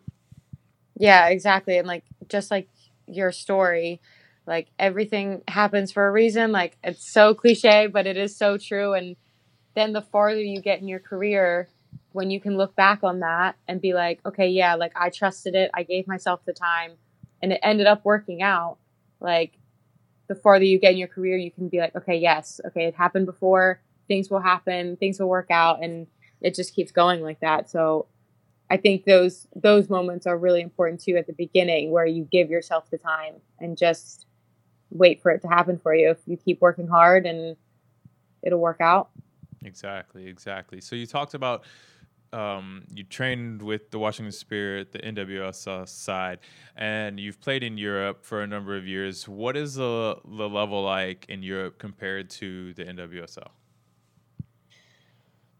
Yeah, 0.97 1.27
exactly. 1.27 1.77
And 1.77 1.87
like, 1.87 2.03
just 2.27 2.51
like 2.51 2.69
your 3.07 3.31
story, 3.31 4.01
like 4.47 4.69
everything 4.79 5.41
happens 5.47 5.91
for 5.91 6.07
a 6.07 6.11
reason. 6.11 6.51
Like, 6.51 6.77
it's 6.83 7.07
so 7.07 7.33
cliche, 7.33 7.87
but 7.87 8.07
it 8.07 8.17
is 8.17 8.35
so 8.35 8.57
true. 8.57 8.93
And 8.93 9.15
then 9.75 9.93
the 9.93 10.01
farther 10.01 10.41
you 10.41 10.61
get 10.61 10.79
in 10.79 10.87
your 10.87 10.99
career, 10.99 11.69
when 12.13 12.29
you 12.29 12.39
can 12.39 12.57
look 12.57 12.75
back 12.75 13.03
on 13.03 13.19
that 13.19 13.55
and 13.67 13.81
be 13.81 13.93
like, 13.93 14.19
okay, 14.25 14.49
yeah, 14.49 14.75
like 14.75 14.91
I 14.95 15.09
trusted 15.09 15.55
it, 15.55 15.71
I 15.73 15.83
gave 15.83 16.07
myself 16.07 16.41
the 16.45 16.53
time, 16.53 16.93
and 17.41 17.53
it 17.53 17.59
ended 17.63 17.87
up 17.87 18.03
working 18.03 18.41
out. 18.41 18.77
Like 19.19 19.57
the 20.27 20.35
farther 20.35 20.65
you 20.65 20.79
get 20.79 20.93
in 20.93 20.97
your 20.97 21.07
career, 21.07 21.37
you 21.37 21.51
can 21.51 21.69
be 21.69 21.79
like, 21.79 21.95
okay, 21.95 22.17
yes, 22.17 22.59
okay, 22.67 22.85
it 22.85 22.95
happened 22.95 23.25
before, 23.25 23.81
things 24.07 24.29
will 24.29 24.41
happen, 24.41 24.97
things 24.97 25.19
will 25.19 25.29
work 25.29 25.51
out, 25.51 25.83
and 25.83 26.07
it 26.41 26.55
just 26.55 26.75
keeps 26.75 26.91
going 26.91 27.21
like 27.21 27.39
that. 27.39 27.69
So 27.69 28.07
I 28.69 28.77
think 28.77 29.03
those 29.03 29.47
those 29.55 29.89
moments 29.89 30.25
are 30.25 30.37
really 30.37 30.61
important 30.61 31.01
too 31.01 31.17
at 31.17 31.27
the 31.27 31.33
beginning 31.33 31.91
where 31.91 32.05
you 32.05 32.27
give 32.31 32.49
yourself 32.49 32.89
the 32.89 32.97
time 32.97 33.35
and 33.59 33.77
just 33.77 34.25
wait 34.89 35.21
for 35.21 35.31
it 35.31 35.41
to 35.41 35.47
happen 35.47 35.77
for 35.77 35.93
you. 35.93 36.09
If 36.11 36.19
you 36.25 36.37
keep 36.37 36.61
working 36.61 36.87
hard 36.87 37.25
and 37.25 37.57
it'll 38.41 38.59
work 38.59 38.79
out. 38.79 39.09
Exactly, 39.63 40.27
exactly. 40.27 40.81
So 40.81 40.95
you 40.95 41.05
talked 41.05 41.33
about 41.33 41.65
um, 42.33 42.83
you 42.93 43.03
trained 43.03 43.61
with 43.61 43.91
the 43.91 43.99
Washington 43.99 44.31
Spirit, 44.31 44.91
the 44.91 44.99
NWSL 44.99 45.87
side, 45.87 46.39
and 46.75 47.19
you've 47.19 47.41
played 47.41 47.63
in 47.63 47.77
Europe 47.77 48.23
for 48.23 48.41
a 48.41 48.47
number 48.47 48.75
of 48.77 48.87
years. 48.87 49.27
What 49.27 49.57
is 49.57 49.75
the, 49.75 50.17
the 50.23 50.49
level 50.49 50.83
like 50.83 51.25
in 51.27 51.43
Europe 51.43 51.77
compared 51.77 52.29
to 52.31 52.73
the 52.73 52.85
NWSL? 52.85 53.49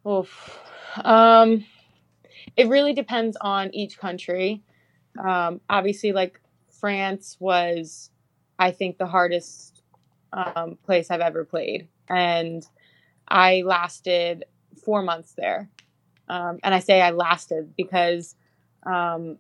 Oof. 0.08 0.60
Um, 1.04 1.66
it 2.56 2.68
really 2.68 2.94
depends 2.94 3.38
on 3.40 3.74
each 3.74 3.98
country. 3.98 4.64
Um, 5.24 5.62
obviously, 5.70 6.12
like 6.12 6.40
France 6.80 7.38
was, 7.40 8.10
I 8.58 8.72
think, 8.72 8.98
the 8.98 9.06
hardest 9.06 9.84
um, 10.34 10.78
place 10.84 11.12
I've 11.12 11.22
ever 11.22 11.46
played. 11.46 11.88
And 12.10 12.66
I 13.28 13.64
lasted 13.66 14.46
four 14.84 15.02
months 15.02 15.34
there. 15.38 15.70
Um, 16.32 16.60
and 16.64 16.74
I 16.74 16.80
say 16.80 17.02
I 17.02 17.12
lasted 17.12 17.76
because 17.76 18.36
um, 18.84 19.38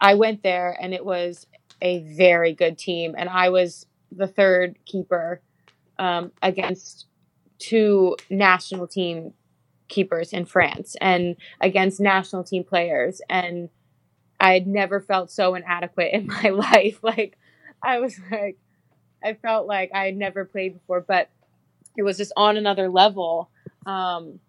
I 0.00 0.14
went 0.14 0.42
there 0.42 0.74
and 0.80 0.94
it 0.94 1.04
was 1.04 1.46
a 1.82 1.98
very 1.98 2.54
good 2.54 2.78
team. 2.78 3.14
And 3.16 3.28
I 3.28 3.50
was 3.50 3.86
the 4.10 4.26
third 4.26 4.78
keeper 4.86 5.42
um, 5.98 6.32
against 6.40 7.06
two 7.58 8.16
national 8.30 8.86
team 8.86 9.34
keepers 9.88 10.32
in 10.32 10.46
France 10.46 10.96
and 10.98 11.36
against 11.60 12.00
national 12.00 12.42
team 12.42 12.64
players. 12.64 13.20
And 13.28 13.68
I 14.40 14.54
had 14.54 14.66
never 14.66 15.00
felt 15.00 15.30
so 15.30 15.54
inadequate 15.54 16.14
in 16.14 16.26
my 16.42 16.48
life. 16.48 17.00
Like, 17.02 17.36
I 17.82 17.98
was 17.98 18.18
like, 18.30 18.56
I 19.22 19.34
felt 19.34 19.66
like 19.66 19.90
I 19.94 20.06
had 20.06 20.16
never 20.16 20.46
played 20.46 20.72
before, 20.72 21.02
but 21.02 21.28
it 21.98 22.02
was 22.02 22.16
just 22.16 22.32
on 22.34 22.56
another 22.56 22.88
level. 22.88 23.50
Um, 23.84 24.40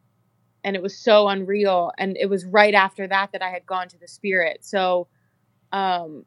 and 0.65 0.75
it 0.75 0.81
was 0.81 0.97
so 0.97 1.27
unreal 1.29 1.91
and 1.99 2.17
it 2.17 2.25
was 2.25 2.43
right 2.43 2.73
after 2.73 3.07
that 3.07 3.31
that 3.31 3.41
i 3.43 3.49
had 3.49 3.65
gone 3.65 3.87
to 3.87 3.99
the 3.99 4.07
spirit. 4.07 4.65
So 4.65 5.07
um 5.71 6.25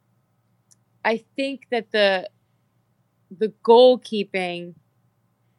i 1.04 1.18
think 1.36 1.66
that 1.70 1.90
the 1.90 2.28
the 3.36 3.52
goalkeeping 3.62 4.74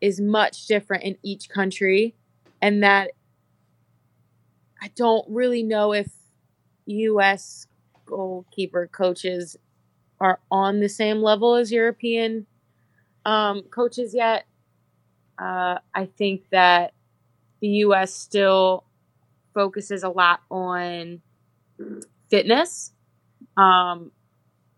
is 0.01 0.19
much 0.19 0.65
different 0.65 1.03
in 1.03 1.17
each 1.23 1.49
country 1.49 2.15
and 2.61 2.81
that 2.81 3.11
i 4.81 4.89
don't 4.95 5.25
really 5.29 5.61
know 5.61 5.93
if 5.93 6.07
us 6.87 7.67
goalkeeper 8.05 8.87
coaches 8.87 9.55
are 10.19 10.39
on 10.49 10.79
the 10.79 10.89
same 10.89 11.21
level 11.21 11.55
as 11.55 11.71
european 11.71 12.47
um, 13.25 13.63
coaches 13.63 14.15
yet. 14.15 14.45
Uh, 15.37 15.77
i 15.93 16.05
think 16.17 16.43
that 16.51 16.93
the 17.61 17.67
US 17.67 18.13
still 18.13 18.85
focuses 19.53 20.03
a 20.03 20.09
lot 20.09 20.41
on 20.49 21.21
fitness, 22.29 22.93
um, 23.57 24.11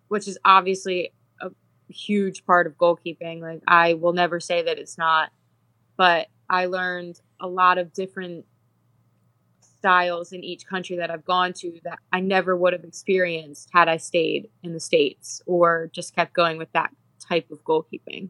which 0.08 0.28
is 0.28 0.38
obviously 0.44 1.14
a 1.42 1.50
huge 1.90 2.46
part 2.46 2.68
of 2.68 2.78
goalkeeping. 2.78 3.42
Like, 3.42 3.62
I 3.68 3.94
will 3.94 4.14
never 4.14 4.40
say 4.40 4.64
that 4.64 4.80
it's 4.80 4.98
not, 4.98 5.30
but 5.98 6.28
I 6.50 6.66
learned 6.66 7.20
a 7.40 7.48
lot 7.48 7.78
of 7.78 7.94
different 7.94 8.46
styles 9.82 10.32
in 10.32 10.44
each 10.44 10.68
country 10.68 10.98
that 10.98 11.10
I've 11.10 11.26
gone 11.26 11.54
to 11.54 11.80
that 11.84 11.98
I 12.14 12.20
never 12.20 12.56
would 12.56 12.74
have 12.74 12.84
experienced 12.84 13.70
had 13.74 13.90
I 13.90 13.98
stayed 13.98 14.50
in 14.62 14.74
the 14.74 14.80
States 14.80 15.42
or 15.48 15.90
just 15.92 16.16
kept 16.16 16.34
going 16.34 16.58
with 16.60 16.72
that 16.74 16.92
type 17.20 17.50
of 17.50 17.64
goalkeeping. 17.64 18.30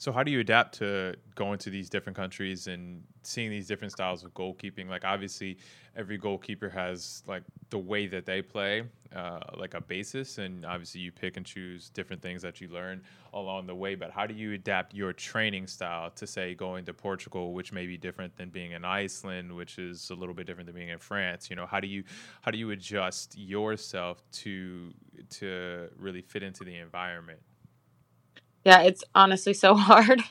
So 0.00 0.12
how 0.12 0.22
do 0.22 0.32
you 0.32 0.40
adapt 0.40 0.78
to 0.78 1.14
going 1.34 1.58
to 1.58 1.68
these 1.68 1.90
different 1.90 2.16
countries 2.16 2.68
and 2.68 3.02
seeing 3.22 3.50
these 3.50 3.66
different 3.66 3.92
styles 3.92 4.24
of 4.24 4.32
goalkeeping? 4.32 4.88
Like 4.88 5.04
obviously, 5.04 5.58
every 5.94 6.16
goalkeeper 6.16 6.70
has 6.70 7.22
like 7.26 7.42
the 7.68 7.76
way 7.76 8.06
that 8.06 8.24
they 8.24 8.40
play, 8.40 8.84
uh, 9.14 9.40
like 9.58 9.74
a 9.74 9.80
basis, 9.82 10.38
and 10.38 10.64
obviously 10.64 11.02
you 11.02 11.12
pick 11.12 11.36
and 11.36 11.44
choose 11.44 11.90
different 11.90 12.22
things 12.22 12.40
that 12.40 12.62
you 12.62 12.68
learn 12.68 13.02
along 13.34 13.66
the 13.66 13.74
way. 13.74 13.94
But 13.94 14.10
how 14.10 14.26
do 14.26 14.32
you 14.32 14.54
adapt 14.54 14.94
your 14.94 15.12
training 15.12 15.66
style 15.66 16.10
to 16.12 16.26
say 16.26 16.54
going 16.54 16.86
to 16.86 16.94
Portugal, 16.94 17.52
which 17.52 17.70
may 17.70 17.86
be 17.86 17.98
different 17.98 18.34
than 18.38 18.48
being 18.48 18.72
in 18.72 18.86
Iceland, 18.86 19.54
which 19.54 19.78
is 19.78 20.08
a 20.08 20.14
little 20.14 20.34
bit 20.34 20.46
different 20.46 20.66
than 20.66 20.76
being 20.76 20.88
in 20.88 20.98
France? 20.98 21.50
You 21.50 21.56
know, 21.56 21.66
how 21.66 21.78
do 21.78 21.88
you 21.88 22.04
how 22.40 22.50
do 22.50 22.56
you 22.56 22.70
adjust 22.70 23.36
yourself 23.36 24.22
to 24.32 24.94
to 25.28 25.90
really 25.98 26.22
fit 26.22 26.42
into 26.42 26.64
the 26.64 26.78
environment? 26.78 27.40
Yeah, 28.64 28.82
it's 28.82 29.04
honestly 29.14 29.54
so 29.54 29.74
hard. 29.76 30.22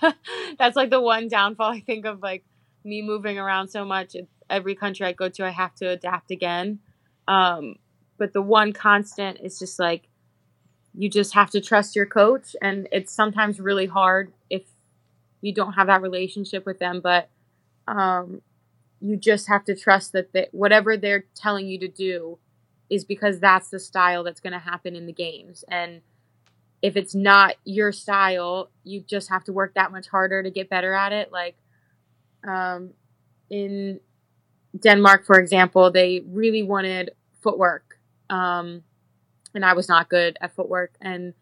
That's 0.58 0.76
like 0.76 0.90
the 0.90 1.02
one 1.02 1.28
downfall 1.28 1.72
I 1.72 1.80
think 1.80 2.06
of 2.06 2.22
like 2.22 2.44
me 2.84 3.02
moving 3.02 3.40
around 3.40 3.70
so 3.70 3.86
much. 3.86 4.16
Every 4.50 4.76
country 4.76 5.06
I 5.06 5.14
go 5.14 5.30
to, 5.30 5.46
I 5.46 5.50
have 5.50 5.76
to 5.76 5.90
adapt 5.90 6.32
again. 6.32 6.80
Um, 7.28 7.76
but 8.18 8.34
the 8.34 8.42
one 8.42 8.74
constant 8.74 9.40
is 9.42 9.60
just 9.60 9.80
like 9.80 10.08
you 10.96 11.10
just 11.10 11.34
have 11.36 11.52
to 11.52 11.62
trust 11.62 11.96
your 11.96 12.06
coach, 12.08 12.56
and 12.62 12.88
it's 12.92 13.14
sometimes 13.14 13.60
really 13.60 13.88
hard 13.88 14.34
if 14.50 14.64
you 15.42 15.54
don't 15.54 15.74
have 15.74 15.88
that 15.88 16.02
relationship 16.02 16.66
with 16.66 16.80
them. 16.80 17.02
But 17.02 17.30
um, 17.88 18.42
you 19.02 19.18
just 19.18 19.48
have 19.48 19.66
to 19.66 19.76
trust 19.76 20.14
that 20.14 20.34
they, 20.34 20.48
whatever 20.52 20.98
they're 20.98 21.26
telling 21.36 21.68
you 21.68 21.80
to 21.80 21.88
do 21.88 22.40
is 22.90 23.06
because 23.06 23.40
that's 23.40 23.70
the 23.70 23.80
style 23.80 24.24
that's 24.24 24.42
going 24.42 24.54
to 24.54 24.60
happen 24.60 24.96
in 24.96 25.06
the 25.06 25.14
games, 25.14 25.66
and 25.70 26.02
if 26.82 26.96
it's 26.96 27.14
not 27.14 27.56
your 27.66 27.92
style, 27.92 28.70
you 28.84 29.02
just 29.02 29.30
have 29.30 29.44
to 29.46 29.54
work 29.54 29.74
that 29.76 29.92
much 29.92 30.08
harder 30.08 30.42
to 30.44 30.50
get 30.50 30.70
better 30.70 30.94
at 30.94 31.12
it. 31.12 31.32
Like 31.32 31.58
um, 32.48 32.92
in 33.50 34.00
Denmark, 34.80 35.26
for 35.26 35.40
example, 35.40 35.92
they 35.92 36.24
really 36.28 36.64
wanted 36.64 37.12
footwork. 37.42 38.00
Um, 38.30 38.84
and 39.54 39.66
I 39.66 39.74
was 39.74 39.90
not 39.90 40.10
good 40.10 40.38
at 40.42 40.56
footwork. 40.56 40.94
And 41.02 41.34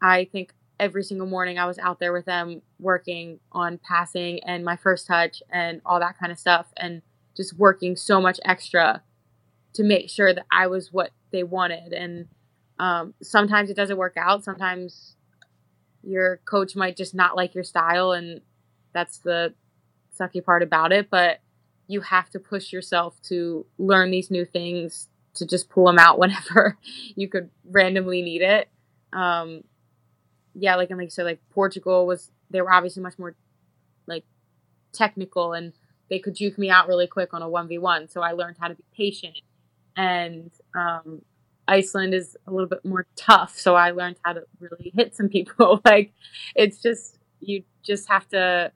I 0.00 0.24
think 0.24 0.52
every 0.80 1.04
single 1.04 1.26
morning 1.26 1.58
I 1.58 1.66
was 1.66 1.78
out 1.78 2.00
there 2.00 2.12
with 2.12 2.24
them 2.24 2.60
working 2.78 3.38
on 3.52 3.78
passing 3.78 4.42
and 4.44 4.64
my 4.64 4.76
first 4.76 5.06
touch 5.06 5.42
and 5.50 5.80
all 5.86 6.00
that 6.00 6.18
kind 6.18 6.32
of 6.32 6.38
stuff 6.38 6.66
and 6.76 7.02
just 7.36 7.56
working 7.56 7.96
so 7.96 8.20
much 8.20 8.40
extra 8.44 9.02
to 9.74 9.84
make 9.84 10.10
sure 10.10 10.34
that 10.34 10.44
I 10.50 10.66
was 10.66 10.92
what 10.92 11.10
they 11.30 11.44
wanted. 11.44 11.92
And 11.92 12.26
um, 12.78 13.14
sometimes 13.22 13.70
it 13.70 13.76
doesn't 13.76 13.96
work 13.96 14.16
out. 14.16 14.44
Sometimes 14.44 15.16
your 16.02 16.38
coach 16.44 16.74
might 16.74 16.96
just 16.96 17.14
not 17.14 17.36
like 17.36 17.54
your 17.54 17.64
style, 17.64 18.12
and 18.12 18.40
that's 18.92 19.18
the 19.18 19.54
sucky 20.18 20.44
part 20.44 20.62
about 20.62 20.92
it. 20.92 21.10
But 21.10 21.40
you 21.86 22.00
have 22.00 22.30
to 22.30 22.38
push 22.38 22.72
yourself 22.72 23.20
to 23.22 23.66
learn 23.78 24.10
these 24.10 24.30
new 24.30 24.44
things 24.44 25.08
to 25.34 25.46
just 25.46 25.68
pull 25.68 25.86
them 25.86 25.98
out 25.98 26.18
whenever 26.18 26.78
you 27.14 27.28
could 27.28 27.50
randomly 27.64 28.22
need 28.22 28.42
it. 28.42 28.68
Um, 29.12 29.64
yeah, 30.54 30.76
like 30.76 30.90
and 30.90 30.98
like 30.98 31.06
you 31.06 31.10
said, 31.10 31.24
like 31.24 31.40
Portugal 31.50 32.06
was 32.06 32.30
they 32.50 32.60
were 32.60 32.72
obviously 32.72 33.02
much 33.02 33.18
more 33.18 33.34
like 34.06 34.24
technical 34.92 35.52
and 35.52 35.72
they 36.10 36.18
could 36.18 36.34
juke 36.34 36.58
me 36.58 36.68
out 36.68 36.88
really 36.88 37.06
quick 37.06 37.32
on 37.32 37.42
a 37.42 37.48
one 37.48 37.68
v 37.68 37.78
one. 37.78 38.08
So 38.08 38.20
I 38.20 38.32
learned 38.32 38.56
how 38.60 38.68
to 38.68 38.74
be 38.74 38.84
patient. 38.94 39.40
And 39.96 40.50
um, 40.74 41.22
Iceland 41.68 42.14
is 42.14 42.36
a 42.46 42.50
little 42.50 42.68
bit 42.68 42.84
more 42.84 43.06
tough, 43.16 43.56
so 43.56 43.74
I 43.74 43.90
learned 43.92 44.16
how 44.24 44.32
to 44.32 44.42
really 44.58 44.92
hit 44.94 45.14
some 45.14 45.28
people. 45.28 45.80
like 45.84 46.12
it's 46.54 46.80
just 46.82 47.18
you 47.40 47.64
just 47.82 48.08
have 48.08 48.28
to 48.28 48.72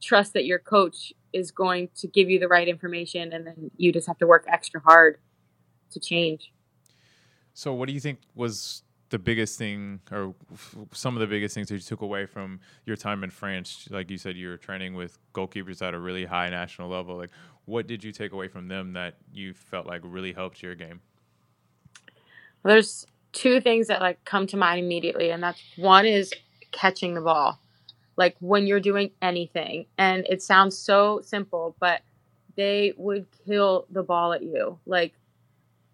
trust 0.00 0.32
that 0.34 0.44
your 0.44 0.58
coach 0.58 1.12
is 1.32 1.50
going 1.50 1.88
to 1.96 2.08
give 2.08 2.28
you 2.28 2.38
the 2.38 2.48
right 2.48 2.68
information, 2.68 3.32
and 3.32 3.46
then 3.46 3.70
you 3.76 3.92
just 3.92 4.06
have 4.06 4.18
to 4.18 4.26
work 4.26 4.44
extra 4.48 4.80
hard 4.80 5.18
to 5.90 6.00
change. 6.00 6.52
So, 7.54 7.72
what 7.74 7.88
do 7.88 7.94
you 7.94 8.00
think 8.00 8.20
was 8.34 8.82
the 9.10 9.18
biggest 9.18 9.58
thing, 9.58 10.00
or 10.10 10.34
some 10.92 11.16
of 11.16 11.20
the 11.20 11.26
biggest 11.26 11.54
things 11.54 11.68
that 11.68 11.74
you 11.74 11.80
took 11.80 12.00
away 12.00 12.26
from 12.26 12.60
your 12.86 12.96
time 12.96 13.22
in 13.22 13.30
France? 13.30 13.88
Like 13.90 14.10
you 14.10 14.18
said, 14.18 14.36
you 14.36 14.48
were 14.48 14.56
training 14.56 14.94
with 14.94 15.18
goalkeepers 15.34 15.82
at 15.82 15.94
a 15.94 15.98
really 15.98 16.24
high 16.24 16.48
national 16.48 16.88
level. 16.88 17.16
Like, 17.16 17.30
what 17.66 17.86
did 17.86 18.02
you 18.02 18.12
take 18.12 18.32
away 18.32 18.48
from 18.48 18.68
them 18.68 18.94
that 18.94 19.16
you 19.32 19.54
felt 19.54 19.86
like 19.86 20.00
really 20.04 20.32
helped 20.32 20.62
your 20.62 20.74
game? 20.74 21.00
There's 22.64 23.06
two 23.32 23.60
things 23.60 23.88
that 23.88 24.00
like 24.00 24.24
come 24.24 24.46
to 24.48 24.56
mind 24.56 24.80
immediately, 24.80 25.30
and 25.30 25.42
that's 25.42 25.62
one 25.76 26.06
is 26.06 26.32
catching 26.72 27.14
the 27.14 27.20
ball. 27.20 27.60
Like 28.16 28.36
when 28.40 28.66
you're 28.66 28.80
doing 28.80 29.12
anything, 29.22 29.86
and 29.96 30.26
it 30.28 30.42
sounds 30.42 30.76
so 30.76 31.20
simple, 31.24 31.76
but 31.80 32.02
they 32.56 32.92
would 32.96 33.26
kill 33.46 33.86
the 33.90 34.02
ball 34.02 34.32
at 34.32 34.42
you. 34.42 34.78
Like 34.84 35.14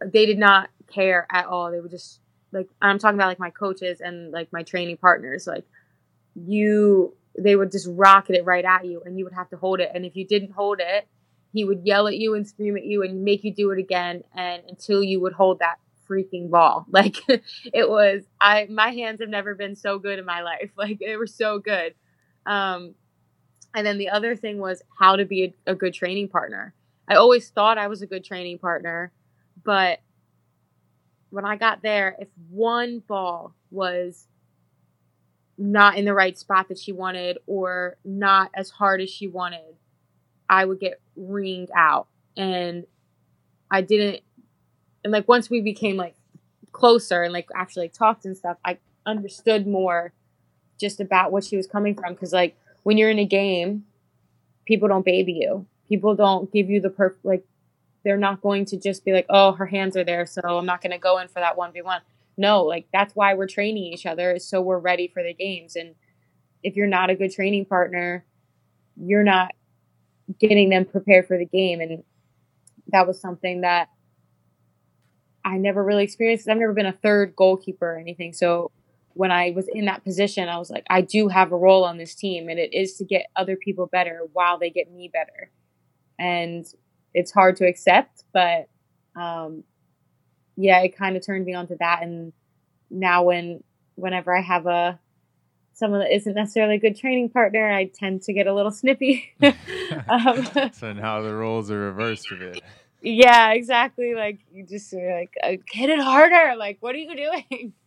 they 0.04 0.26
did 0.26 0.38
not 0.38 0.70
care 0.92 1.26
at 1.30 1.46
all. 1.46 1.70
They 1.70 1.80
would 1.80 1.90
just 1.90 2.20
like 2.52 2.68
I'm 2.82 2.98
talking 2.98 3.18
about 3.18 3.28
like 3.28 3.38
my 3.38 3.50
coaches 3.50 4.00
and 4.00 4.32
like 4.32 4.52
my 4.52 4.62
training 4.62 4.96
partners. 4.96 5.46
Like 5.46 5.64
you, 6.34 7.14
they 7.38 7.54
would 7.54 7.70
just 7.70 7.88
rocket 7.90 8.36
it 8.36 8.44
right 8.44 8.64
at 8.64 8.86
you, 8.86 9.02
and 9.04 9.18
you 9.18 9.24
would 9.24 9.34
have 9.34 9.50
to 9.50 9.56
hold 9.56 9.80
it. 9.80 9.90
And 9.94 10.04
if 10.04 10.16
you 10.16 10.26
didn't 10.26 10.52
hold 10.52 10.80
it, 10.80 11.06
he 11.52 11.64
would 11.64 11.82
yell 11.84 12.08
at 12.08 12.16
you 12.16 12.34
and 12.34 12.46
scream 12.46 12.76
at 12.76 12.84
you 12.84 13.02
and 13.02 13.22
make 13.24 13.44
you 13.44 13.54
do 13.54 13.70
it 13.70 13.78
again, 13.78 14.24
and 14.34 14.62
until 14.68 15.02
you 15.02 15.20
would 15.20 15.34
hold 15.34 15.60
that 15.60 15.76
freaking 16.08 16.50
ball. 16.50 16.86
Like 16.90 17.16
it 17.28 17.88
was. 17.88 18.22
I 18.40 18.66
my 18.70 18.90
hands 18.90 19.20
have 19.20 19.28
never 19.28 19.54
been 19.54 19.74
so 19.74 19.98
good 19.98 20.18
in 20.18 20.24
my 20.24 20.42
life. 20.42 20.70
Like 20.76 20.98
they 20.98 21.16
were 21.16 21.26
so 21.26 21.58
good. 21.58 21.94
Um, 22.46 22.94
and 23.74 23.86
then 23.86 23.98
the 23.98 24.08
other 24.10 24.36
thing 24.36 24.58
was 24.58 24.82
how 24.98 25.16
to 25.16 25.24
be 25.24 25.44
a, 25.66 25.72
a 25.72 25.74
good 25.74 25.92
training 25.94 26.28
partner. 26.28 26.74
I 27.08 27.16
always 27.16 27.50
thought 27.50 27.78
I 27.78 27.88
was 27.88 28.02
a 28.02 28.06
good 28.06 28.24
training 28.24 28.58
partner 28.58 29.12
but 29.66 30.00
when 31.30 31.44
I 31.44 31.56
got 31.56 31.82
there, 31.82 32.16
if 32.20 32.28
one 32.50 33.00
ball 33.00 33.54
was 33.70 34.28
not 35.58 35.96
in 35.96 36.04
the 36.04 36.14
right 36.14 36.38
spot 36.38 36.68
that 36.68 36.78
she 36.78 36.92
wanted 36.92 37.38
or 37.46 37.96
not 38.04 38.50
as 38.54 38.70
hard 38.70 39.00
as 39.00 39.10
she 39.10 39.26
wanted, 39.26 39.74
I 40.48 40.64
would 40.64 40.78
get 40.78 41.00
ringed 41.16 41.70
out. 41.74 42.06
And 42.36 42.86
I 43.70 43.80
didn't, 43.80 44.22
and 45.06 45.12
like 45.12 45.28
once 45.28 45.48
we 45.48 45.60
became 45.60 45.96
like 45.96 46.16
closer 46.72 47.22
and 47.22 47.32
like 47.32 47.48
actually 47.54 47.84
like, 47.84 47.92
talked 47.92 48.24
and 48.24 48.36
stuff, 48.36 48.56
I 48.64 48.78
understood 49.06 49.64
more 49.64 50.12
just 50.80 51.00
about 51.00 51.30
what 51.30 51.44
she 51.44 51.56
was 51.56 51.68
coming 51.68 51.94
from. 51.94 52.16
Cause 52.16 52.32
like 52.32 52.58
when 52.82 52.98
you're 52.98 53.08
in 53.08 53.20
a 53.20 53.24
game, 53.24 53.84
people 54.66 54.88
don't 54.88 55.04
baby 55.04 55.38
you. 55.40 55.64
People 55.88 56.16
don't 56.16 56.52
give 56.52 56.68
you 56.68 56.80
the 56.80 56.90
perfect, 56.90 57.24
like 57.24 57.44
they're 58.02 58.16
not 58.16 58.40
going 58.40 58.64
to 58.64 58.76
just 58.76 59.04
be 59.04 59.12
like, 59.12 59.26
oh, 59.30 59.52
her 59.52 59.66
hands 59.66 59.96
are 59.96 60.02
there, 60.02 60.26
so 60.26 60.40
I'm 60.42 60.66
not 60.66 60.82
going 60.82 60.90
to 60.90 60.98
go 60.98 61.18
in 61.18 61.28
for 61.28 61.38
that 61.38 61.56
1v1. 61.56 62.00
No, 62.36 62.64
like 62.64 62.88
that's 62.92 63.14
why 63.14 63.34
we're 63.34 63.46
training 63.46 63.84
each 63.84 64.06
other, 64.06 64.32
is 64.32 64.48
so 64.48 64.60
we're 64.60 64.80
ready 64.80 65.06
for 65.06 65.22
the 65.22 65.34
games. 65.34 65.76
And 65.76 65.94
if 66.64 66.74
you're 66.74 66.88
not 66.88 67.10
a 67.10 67.14
good 67.14 67.32
training 67.32 67.66
partner, 67.66 68.24
you're 68.96 69.22
not 69.22 69.52
getting 70.40 70.68
them 70.70 70.84
prepared 70.84 71.28
for 71.28 71.38
the 71.38 71.46
game. 71.46 71.80
And 71.80 72.02
that 72.88 73.06
was 73.06 73.20
something 73.20 73.60
that 73.60 73.88
I 75.46 75.58
never 75.58 75.82
really 75.84 76.02
experienced. 76.02 76.48
I've 76.48 76.58
never 76.58 76.72
been 76.72 76.86
a 76.86 76.92
third 76.92 77.36
goalkeeper 77.36 77.92
or 77.94 77.98
anything. 77.98 78.32
So 78.32 78.72
when 79.14 79.30
I 79.30 79.52
was 79.54 79.68
in 79.72 79.84
that 79.84 80.02
position, 80.02 80.48
I 80.48 80.58
was 80.58 80.70
like, 80.70 80.84
I 80.90 81.02
do 81.02 81.28
have 81.28 81.52
a 81.52 81.56
role 81.56 81.84
on 81.84 81.98
this 81.98 82.16
team, 82.16 82.48
and 82.48 82.58
it 82.58 82.74
is 82.74 82.96
to 82.96 83.04
get 83.04 83.26
other 83.36 83.56
people 83.56 83.86
better 83.86 84.22
while 84.32 84.58
they 84.58 84.70
get 84.70 84.90
me 84.90 85.08
better. 85.10 85.50
And 86.18 86.66
it's 87.14 87.30
hard 87.30 87.56
to 87.56 87.64
accept, 87.66 88.24
but 88.32 88.68
um, 89.14 89.62
yeah, 90.56 90.80
it 90.80 90.96
kind 90.96 91.16
of 91.16 91.24
turned 91.24 91.46
me 91.46 91.54
onto 91.54 91.76
that. 91.78 92.02
And 92.02 92.32
now 92.90 93.22
when 93.22 93.62
whenever 93.94 94.36
I 94.36 94.42
have 94.42 94.66
a 94.66 94.98
someone 95.74 96.00
that 96.00 96.12
isn't 96.12 96.34
necessarily 96.34 96.74
a 96.74 96.80
good 96.80 96.96
training 96.96 97.30
partner, 97.30 97.70
I 97.70 97.84
tend 97.84 98.22
to 98.22 98.32
get 98.32 98.48
a 98.48 98.54
little 98.54 98.72
snippy. 98.72 99.32
um, 100.08 100.44
so 100.72 100.92
now 100.92 101.22
the 101.22 101.32
roles 101.32 101.70
are 101.70 101.78
reversed 101.78 102.32
a 102.32 102.34
bit. 102.34 102.62
Yeah, 103.08 103.52
exactly. 103.52 104.14
Like 104.16 104.40
you 104.52 104.66
just 104.66 104.92
like 104.92 105.32
uh, 105.40 105.52
hit 105.70 105.90
it 105.90 106.00
harder. 106.00 106.56
Like 106.56 106.78
what 106.80 106.94
are 106.94 106.98
you 106.98 107.14
doing? 107.16 107.72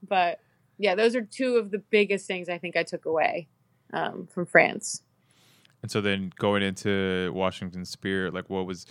But 0.00 0.38
yeah, 0.78 0.94
those 0.94 1.16
are 1.16 1.22
two 1.22 1.56
of 1.56 1.72
the 1.72 1.80
biggest 1.80 2.28
things 2.28 2.48
I 2.48 2.56
think 2.56 2.76
I 2.76 2.84
took 2.84 3.04
away 3.04 3.48
um, 3.92 4.28
from 4.32 4.46
France. 4.46 5.02
And 5.82 5.90
so 5.90 6.00
then 6.00 6.32
going 6.38 6.62
into 6.62 7.32
Washington 7.34 7.84
Spirit, 7.84 8.32
like 8.32 8.48
what 8.48 8.64
was 8.64 8.86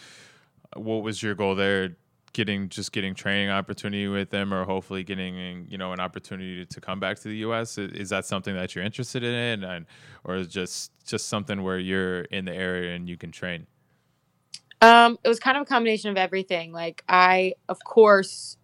what 0.75 1.01
was 1.01 1.23
your 1.23 1.33
goal 1.33 1.55
there? 1.55 1.95
Getting 2.33 2.67
just 2.67 2.91
getting 2.91 3.15
training 3.15 3.49
opportunity 3.49 4.09
with 4.09 4.31
them, 4.31 4.53
or 4.53 4.65
hopefully 4.65 5.03
getting 5.03 5.65
you 5.69 5.77
know 5.77 5.93
an 5.93 6.01
opportunity 6.01 6.65
to 6.65 6.81
come 6.81 6.99
back 6.99 7.17
to 7.19 7.29
the 7.29 7.37
U.S. 7.37 7.77
Is 7.77 8.09
that 8.09 8.25
something 8.25 8.53
that 8.53 8.75
you're 8.75 8.83
interested 8.83 9.23
in, 9.23 9.63
and 9.63 9.85
or 10.25 10.35
is 10.35 10.47
just 10.47 10.91
just 11.05 11.29
something 11.29 11.63
where 11.63 11.79
you're 11.79 12.23
in 12.23 12.43
the 12.43 12.53
area 12.53 12.95
and 12.95 13.07
you 13.07 13.15
can 13.15 13.31
train? 13.31 13.65
Um, 14.81 15.17
it 15.23 15.27
was 15.27 15.39
kind 15.39 15.57
of 15.57 15.63
a 15.63 15.65
combination 15.65 16.11
of 16.11 16.17
everything. 16.17 16.71
Like 16.71 17.03
I, 17.09 17.53
of 17.67 17.79
course, 17.83 18.57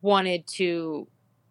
wanted 0.00 0.46
to 0.48 1.08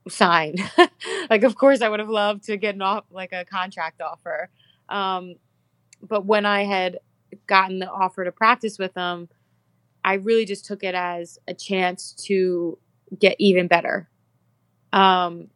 sign. 0.10 0.56
like, 1.30 1.44
of 1.44 1.56
course, 1.56 1.82
I 1.82 1.90
would 1.90 2.00
have 2.00 2.10
loved 2.10 2.44
to 2.46 2.58
get 2.58 2.76
an 2.76 2.82
off 2.82 3.06
like 3.12 3.32
a 3.32 3.46
contract 3.46 4.02
offer. 4.02 4.50
Um, 4.90 5.36
but 6.02 6.26
when 6.26 6.46
I 6.46 6.64
had 6.64 7.00
gotten 7.48 7.80
the 7.80 7.90
offer 7.90 8.26
to 8.26 8.32
practice 8.32 8.80
with 8.80 8.94
them, 8.94 9.30
I 10.04 10.16
really 10.16 10.46
just 10.46 10.66
took 10.66 10.84
it 10.84 10.96
as 10.96 11.38
a 11.48 11.54
chance 11.54 12.14
to 12.26 12.80
get 13.20 13.36
even 13.40 13.68
better. 13.68 14.10
Um, 14.92 15.50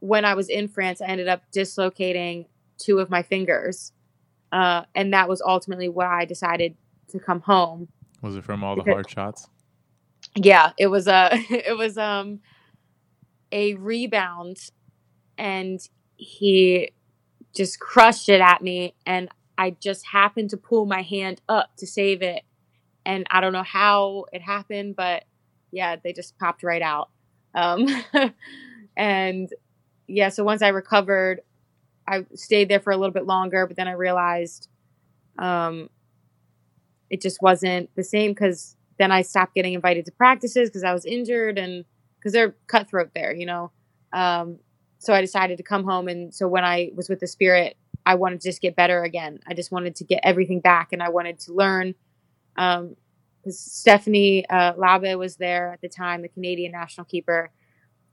when 0.00 0.24
I 0.24 0.34
was 0.34 0.48
in 0.48 0.66
France, 0.68 1.00
I 1.00 1.06
ended 1.06 1.28
up 1.28 1.42
dislocating 1.52 2.46
two 2.76 2.98
of 2.98 3.08
my 3.08 3.22
fingers. 3.22 3.92
Uh, 4.50 4.82
and 4.94 5.14
that 5.14 5.28
was 5.28 5.40
ultimately 5.40 5.88
why 5.88 6.22
I 6.22 6.24
decided 6.24 6.76
to 7.12 7.20
come 7.20 7.40
home. 7.40 7.88
Was 8.20 8.36
it 8.36 8.44
from 8.44 8.62
all 8.62 8.76
the 8.76 8.82
hard 8.82 9.08
shots? 9.08 9.48
Yeah, 10.34 10.72
it 10.78 10.86
was 10.86 11.08
a 11.08 11.30
it 11.50 11.76
was 11.76 11.98
um 11.98 12.40
a 13.50 13.74
rebound 13.74 14.58
and 15.36 15.80
he 16.16 16.92
just 17.54 17.78
crushed 17.78 18.28
it 18.28 18.40
at 18.40 18.62
me 18.62 18.94
and 19.04 19.28
I 19.58 19.70
just 19.70 20.06
happened 20.06 20.50
to 20.50 20.56
pull 20.56 20.86
my 20.86 21.02
hand 21.02 21.40
up 21.48 21.76
to 21.78 21.86
save 21.86 22.22
it. 22.22 22.42
And 23.04 23.26
I 23.30 23.40
don't 23.40 23.52
know 23.52 23.62
how 23.62 24.24
it 24.32 24.40
happened, 24.40 24.96
but 24.96 25.24
yeah, 25.70 25.96
they 26.02 26.12
just 26.12 26.38
popped 26.38 26.62
right 26.62 26.82
out. 26.82 27.10
Um, 27.54 27.86
and 28.96 29.48
yeah, 30.06 30.30
so 30.30 30.44
once 30.44 30.62
I 30.62 30.68
recovered, 30.68 31.40
I 32.06 32.26
stayed 32.34 32.68
there 32.68 32.80
for 32.80 32.92
a 32.92 32.96
little 32.96 33.12
bit 33.12 33.26
longer, 33.26 33.66
but 33.66 33.76
then 33.76 33.88
I 33.88 33.92
realized 33.92 34.68
um, 35.38 35.88
it 37.12 37.20
just 37.20 37.42
wasn't 37.42 37.94
the 37.94 38.02
same 38.02 38.32
because 38.32 38.74
then 38.98 39.12
I 39.12 39.22
stopped 39.22 39.54
getting 39.54 39.74
invited 39.74 40.06
to 40.06 40.12
practices 40.12 40.70
because 40.70 40.82
I 40.82 40.94
was 40.94 41.04
injured 41.04 41.58
and 41.58 41.84
because 42.18 42.32
they're 42.32 42.56
cutthroat 42.68 43.10
there, 43.14 43.34
you 43.34 43.44
know. 43.46 43.70
Um, 44.14 44.58
so 44.98 45.12
I 45.12 45.20
decided 45.20 45.58
to 45.58 45.62
come 45.62 45.84
home. 45.84 46.08
And 46.08 46.34
so 46.34 46.48
when 46.48 46.64
I 46.64 46.90
was 46.94 47.10
with 47.10 47.20
the 47.20 47.26
Spirit, 47.26 47.76
I 48.06 48.14
wanted 48.14 48.40
to 48.40 48.48
just 48.48 48.62
get 48.62 48.76
better 48.76 49.02
again. 49.02 49.40
I 49.46 49.52
just 49.52 49.70
wanted 49.70 49.94
to 49.96 50.04
get 50.04 50.20
everything 50.22 50.60
back 50.60 50.92
and 50.92 51.02
I 51.02 51.10
wanted 51.10 51.38
to 51.40 51.52
learn. 51.52 51.94
Um, 52.56 52.96
Stephanie 53.48 54.48
uh, 54.48 54.72
Labbé 54.74 55.18
was 55.18 55.36
there 55.36 55.72
at 55.72 55.82
the 55.82 55.88
time, 55.88 56.22
the 56.22 56.28
Canadian 56.28 56.72
national 56.72 57.04
keeper, 57.04 57.50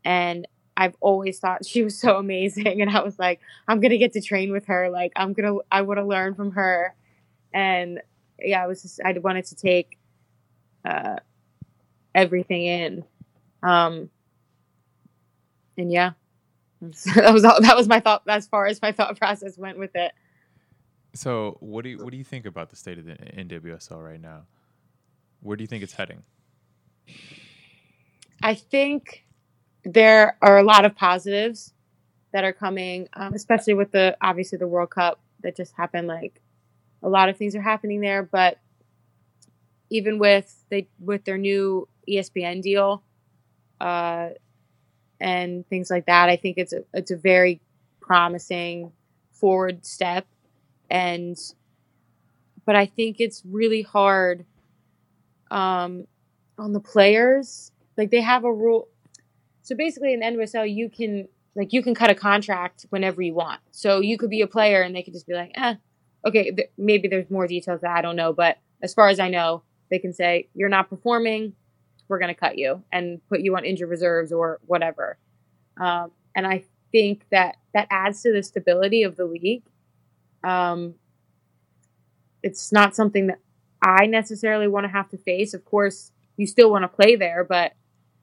and 0.03 0.47
I've 0.75 0.95
always 0.99 1.39
thought 1.39 1.65
she 1.65 1.83
was 1.83 1.97
so 1.97 2.17
amazing. 2.17 2.81
And 2.81 2.89
I 2.89 3.01
was 3.01 3.17
like, 3.17 3.39
I'm 3.67 3.79
gonna 3.79 3.97
get 3.97 4.13
to 4.13 4.21
train 4.21 4.51
with 4.51 4.65
her. 4.65 4.89
Like 4.89 5.13
I'm 5.15 5.33
gonna, 5.33 5.55
I 5.71 5.83
want 5.83 5.99
to 5.99 6.05
learn 6.05 6.35
from 6.35 6.51
her. 6.51 6.95
And 7.53 8.01
yeah, 8.43 8.63
I 8.63 8.67
was 8.67 8.81
just, 8.81 8.99
I 9.03 9.11
wanted 9.13 9.45
to 9.45 9.55
take 9.55 9.97
uh, 10.85 11.17
everything 12.13 12.63
in. 12.63 13.03
Um, 13.63 14.09
and 15.77 15.91
yeah, 15.91 16.11
that 16.81 17.33
was 17.33 17.43
all, 17.43 17.61
that 17.61 17.75
was 17.75 17.87
my 17.87 17.99
thought 17.99 18.23
as 18.27 18.47
far 18.47 18.67
as 18.67 18.81
my 18.81 18.91
thought 18.91 19.17
process 19.19 19.57
went 19.57 19.77
with 19.77 19.95
it. 19.95 20.11
So, 21.13 21.57
what 21.59 21.83
do 21.83 21.89
you 21.89 21.97
what 21.97 22.11
do 22.11 22.17
you 22.17 22.23
think 22.23 22.45
about 22.45 22.69
the 22.69 22.75
state 22.75 22.99
of 22.99 23.05
the 23.05 23.13
NWSL 23.13 24.03
right 24.03 24.21
now? 24.21 24.43
Where 25.41 25.57
do 25.57 25.63
you 25.63 25.67
think 25.67 25.83
it's 25.83 25.93
heading? 25.93 26.23
I 28.41 28.53
think 28.53 29.25
there 29.83 30.37
are 30.41 30.59
a 30.59 30.63
lot 30.63 30.85
of 30.85 30.95
positives 30.95 31.73
that 32.31 32.43
are 32.43 32.53
coming, 32.53 33.07
um, 33.13 33.33
especially 33.33 33.73
with 33.73 33.91
the 33.91 34.15
obviously 34.21 34.57
the 34.57 34.67
World 34.67 34.91
Cup 34.91 35.19
that 35.41 35.55
just 35.55 35.73
happened. 35.75 36.07
Like 36.07 36.41
a 37.01 37.09
lot 37.09 37.29
of 37.29 37.37
things 37.37 37.55
are 37.55 37.61
happening 37.61 38.01
there, 38.01 38.23
but 38.23 38.59
even 39.89 40.19
with 40.19 40.63
they 40.69 40.87
with 40.99 41.25
their 41.25 41.37
new 41.37 41.87
ESPN 42.07 42.61
deal, 42.61 43.03
uh, 43.79 44.29
and 45.19 45.67
things 45.67 45.89
like 45.89 46.05
that, 46.05 46.29
I 46.29 46.35
think 46.35 46.57
it's 46.57 46.73
a 46.73 46.83
it's 46.93 47.11
a 47.11 47.17
very 47.17 47.61
promising 48.01 48.91
forward 49.31 49.85
step, 49.85 50.25
and 50.89 51.37
but 52.65 52.75
I 52.75 52.85
think 52.85 53.17
it's 53.19 53.41
really 53.45 53.81
hard 53.81 54.45
um, 55.49 56.05
on 56.57 56.73
the 56.73 56.79
players. 56.79 57.71
Like 57.97 58.11
they 58.11 58.21
have 58.21 58.43
a 58.43 58.53
rule. 58.53 58.87
So 59.63 59.75
basically, 59.75 60.13
in 60.13 60.19
the 60.19 60.25
NWSL, 60.25 60.73
you 60.73 60.89
can 60.89 61.27
like 61.55 61.73
you 61.73 61.81
can 61.81 61.95
cut 61.95 62.09
a 62.09 62.15
contract 62.15 62.85
whenever 62.89 63.21
you 63.21 63.33
want. 63.33 63.61
So 63.71 63.99
you 64.01 64.17
could 64.17 64.29
be 64.29 64.41
a 64.41 64.47
player, 64.47 64.81
and 64.81 64.95
they 64.95 65.03
could 65.03 65.13
just 65.13 65.27
be 65.27 65.33
like, 65.33 65.51
eh, 65.55 65.75
okay. 66.25 66.51
Th- 66.51 66.69
maybe 66.77 67.07
there's 67.07 67.29
more 67.29 67.47
details 67.47 67.81
that 67.81 67.91
I 67.91 68.01
don't 68.01 68.15
know, 68.15 68.33
but 68.33 68.57
as 68.81 68.93
far 68.93 69.09
as 69.09 69.19
I 69.19 69.29
know, 69.29 69.63
they 69.89 69.99
can 69.99 70.13
say 70.13 70.49
you're 70.53 70.69
not 70.69 70.89
performing. 70.89 71.53
We're 72.07 72.19
going 72.19 72.33
to 72.33 72.39
cut 72.39 72.57
you 72.57 72.83
and 72.91 73.21
put 73.27 73.41
you 73.41 73.55
on 73.55 73.65
injured 73.65 73.89
reserves 73.89 74.31
or 74.31 74.59
whatever. 74.65 75.17
Um, 75.79 76.11
and 76.35 76.47
I 76.47 76.63
think 76.91 77.25
that 77.31 77.57
that 77.73 77.87
adds 77.91 78.21
to 78.23 78.33
the 78.33 78.41
stability 78.41 79.03
of 79.03 79.15
the 79.15 79.25
league. 79.25 79.63
Um, 80.43 80.95
it's 82.41 82.71
not 82.71 82.95
something 82.95 83.27
that 83.27 83.39
I 83.81 84.07
necessarily 84.07 84.67
want 84.67 84.85
to 84.85 84.91
have 84.91 85.09
to 85.09 85.17
face. 85.17 85.53
Of 85.53 85.65
course, 85.65 86.11
you 86.37 86.47
still 86.47 86.71
want 86.71 86.83
to 86.83 86.87
play 86.87 87.15
there, 87.15 87.43
but 87.43 87.73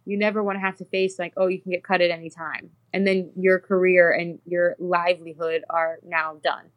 you 0.05 0.17
never 0.17 0.43
want 0.43 0.57
to 0.57 0.61
have 0.61 0.77
to 0.77 0.85
face 0.85 1.19
like, 1.19 1.35
oh, 1.37 1.49
you 1.49 1.61
can 1.61 1.73
get 1.73 1.85
cut 1.85 2.01
at 2.01 2.11
any 2.11 2.31
time, 2.31 2.71
and 2.93 3.07
then 3.07 3.33
your 3.37 3.59
career 3.59 4.13
and 4.13 4.39
your 4.47 4.77
livelihood 4.79 5.65
are 5.69 5.99
now 6.05 6.37
done. 6.43 6.71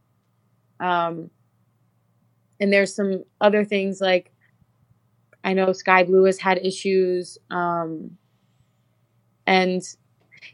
Um, 0.79 1.29
and 2.59 2.71
there's 2.71 2.95
some 2.95 3.23
other 3.41 3.63
things 3.63 4.01
like 4.01 4.31
I 5.43 5.53
know 5.53 5.71
Sky 5.71 6.03
Blue 6.03 6.25
has 6.25 6.39
had 6.39 6.57
issues, 6.57 7.37
um, 7.49 8.17
and 9.47 9.81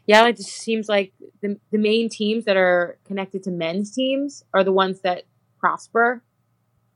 yeah, 0.06 0.26
it 0.26 0.36
just 0.36 0.50
seems 0.50 0.88
like 0.88 1.12
the 1.42 1.58
the 1.72 1.78
main 1.78 2.08
teams 2.08 2.44
that 2.44 2.56
are 2.56 2.98
connected 3.04 3.42
to 3.44 3.50
men's 3.50 3.92
teams 3.92 4.44
are 4.54 4.62
the 4.62 4.72
ones 4.72 5.00
that 5.00 5.24
prosper 5.58 6.22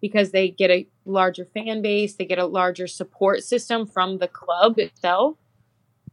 because 0.00 0.30
they 0.30 0.48
get 0.48 0.70
a 0.70 0.88
larger 1.04 1.44
fan 1.44 1.82
base, 1.82 2.14
they 2.14 2.24
get 2.24 2.38
a 2.38 2.46
larger 2.46 2.86
support 2.86 3.42
system 3.42 3.86
from 3.86 4.18
the 4.18 4.28
club 4.28 4.78
itself 4.78 5.36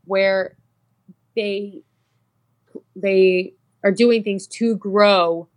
where 0.06 0.58
they 1.36 1.84
they 2.96 3.54
are 3.84 3.92
doing 3.92 4.24
things 4.24 4.48
to 4.48 4.76
grow 4.76 5.48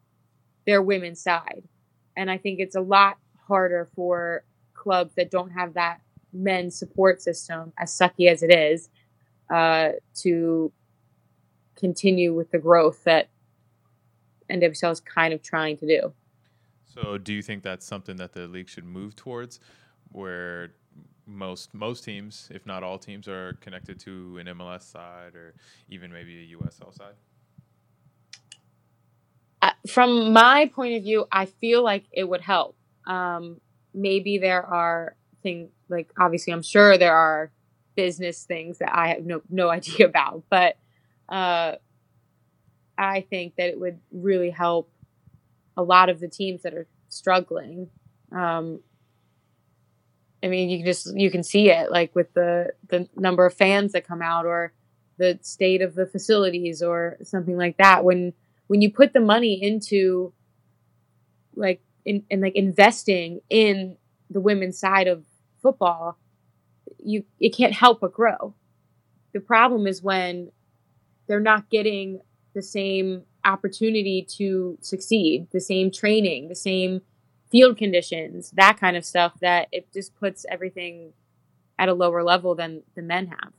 their 0.71 0.83
women's 0.83 1.21
side. 1.21 1.65
And 2.17 2.31
I 2.31 2.39
think 2.39 2.61
it's 2.61 2.77
a 2.77 2.81
lot 2.81 3.19
harder 3.49 3.89
for 3.97 4.45
clubs 4.73 5.13
that 5.17 5.31
don't 5.31 5.51
have 5.51 5.75
that 5.75 6.01
men's 6.33 6.79
support 6.79 7.21
system, 7.21 7.73
as 7.77 7.91
sucky 7.91 8.31
as 8.31 8.45
it 8.45 8.53
is, 8.55 8.89
uh, 9.53 9.91
to 10.15 10.71
continue 11.75 12.33
with 12.35 12.53
the 12.53 12.59
growth 12.59 13.03
that 13.03 13.31
NWSL 14.49 14.93
is 14.93 15.01
kind 15.01 15.35
of 15.35 15.43
trying 15.43 15.77
to 15.79 15.87
do. 15.87 16.13
So, 16.85 17.19
do 17.19 17.33
you 17.33 17.43
think 17.43 17.65
that's 17.65 17.85
something 17.85 18.17
that 18.17 18.33
the 18.33 18.47
league 18.47 18.69
should 18.69 18.85
move 18.85 19.17
towards, 19.17 19.59
where 20.13 20.71
most 21.27 21.75
most 21.75 22.05
teams, 22.05 22.49
if 22.53 22.65
not 22.65 22.83
all 22.83 22.99
teams, 22.99 23.27
are 23.27 23.55
connected 23.61 23.99
to 24.01 24.39
an 24.39 24.47
MLS 24.47 24.83
side 24.83 25.35
or 25.35 25.55
even 25.89 26.13
maybe 26.13 26.53
a 26.53 26.57
USL 26.57 26.97
side? 26.97 27.15
From 29.89 30.33
my 30.33 30.71
point 30.75 30.97
of 30.97 31.03
view, 31.03 31.27
I 31.33 31.47
feel 31.47 31.83
like 31.83 32.05
it 32.13 32.25
would 32.25 32.43
help. 32.43 32.77
Um, 33.07 33.61
maybe 33.95 34.39
there 34.39 34.65
are 34.65 35.17
things 35.43 35.71
like 35.89 36.11
obviously, 36.19 36.53
I'm 36.53 36.63
sure 36.63 36.99
there 36.99 37.17
are 37.17 37.51
business 37.97 38.45
things 38.45 38.79
that 38.79 38.95
I 38.95 39.09
have 39.09 39.25
no 39.25 39.43
no 39.51 39.69
idea 39.79 40.07
about, 40.07 40.45
but 40.51 40.77
uh, 41.29 41.77
I 42.99 43.23
think 43.23 43.57
that 43.57 43.69
it 43.69 43.81
would 43.81 43.99
really 44.13 44.51
help 44.51 44.91
a 45.77 45.83
lot 45.83 46.09
of 46.09 46.21
the 46.21 46.29
teams 46.29 46.63
that 46.63 46.75
are 46.75 46.87
struggling. 47.09 47.89
Um, 48.33 48.81
I 50.43 50.49
mean, 50.49 50.71
you 50.71 50.79
can 50.79 50.87
just 50.87 51.17
you 51.17 51.31
can 51.31 51.43
see 51.43 51.71
it 51.71 51.91
like 51.91 52.15
with 52.15 52.33
the 52.35 52.73
the 52.89 53.09
number 53.17 53.47
of 53.47 53.55
fans 53.55 53.93
that 53.93 54.07
come 54.07 54.23
out, 54.23 54.47
or 54.47 54.73
the 55.19 55.39
state 55.43 55.83
of 55.83 55.95
the 55.95 56.07
facilities, 56.07 56.83
or 56.83 57.17
something 57.23 57.57
like 57.57 57.77
that. 57.79 58.05
When 58.05 58.33
when 58.71 58.81
you 58.81 58.89
put 58.89 59.13
the 59.13 59.21
money 59.21 59.61
into 59.61 60.33
like 61.57 61.83
in 62.05 62.23
and 62.31 62.41
like 62.41 62.55
investing 62.55 63.41
in 63.51 63.97
the 64.31 64.41
women's 64.41 64.79
side 64.79 65.09
of 65.09 65.25
football, 65.61 66.17
you 66.97 67.25
it 67.41 67.49
can't 67.49 67.73
help 67.73 68.01
but 68.01 68.13
grow. 68.13 68.55
The 69.33 69.41
problem 69.41 69.89
is 69.89 70.05
when 70.05 70.53
they're 71.27 71.41
not 71.41 71.69
getting 71.69 72.21
the 72.55 72.63
same 72.63 73.25
opportunity 73.45 74.25
to 74.37 74.79
succeed, 74.81 75.49
the 75.51 75.61
same 75.61 75.91
training, 75.91 76.47
the 76.47 76.55
same 76.55 77.01
field 77.51 77.77
conditions, 77.77 78.53
that 78.53 78.79
kind 78.79 78.97
of 78.97 79.05
stuff, 79.05 79.33
that 79.41 79.67
it 79.73 79.93
just 79.93 80.15
puts 80.15 80.47
everything 80.49 81.13
at 81.77 81.89
a 81.89 81.95
lower 81.95 82.23
level 82.23 82.55
than 82.55 82.85
the 82.95 83.03
men 83.03 83.27
have. 83.27 83.53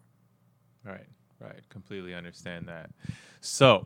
Right, 0.86 1.10
right. 1.42 1.68
Completely 1.68 2.14
understand 2.14 2.70
that. 2.70 2.92
So, 3.42 3.86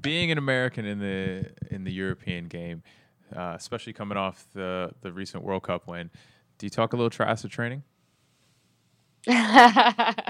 being 0.00 0.30
an 0.30 0.38
American 0.38 0.84
in 0.84 0.98
the 0.98 1.50
in 1.70 1.84
the 1.84 1.92
European 1.92 2.46
game, 2.46 2.82
uh, 3.34 3.54
especially 3.56 3.92
coming 3.92 4.18
off 4.18 4.46
the 4.54 4.92
the 5.02 5.12
recent 5.12 5.42
World 5.44 5.62
Cup 5.62 5.86
win, 5.86 6.10
do 6.58 6.66
you 6.66 6.70
talk 6.70 6.92
a 6.92 6.96
little 6.96 7.10
triathlon 7.10 7.50
training? 7.50 7.82
yeah, 9.26 10.24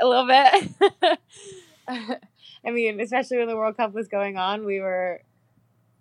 a 0.00 0.06
little 0.06 0.26
bit. 0.26 0.70
I 2.66 2.70
mean, 2.70 2.98
especially 3.00 3.38
when 3.38 3.48
the 3.48 3.56
World 3.56 3.76
Cup 3.76 3.92
was 3.92 4.08
going 4.08 4.36
on, 4.36 4.64
we 4.64 4.80
were 4.80 5.20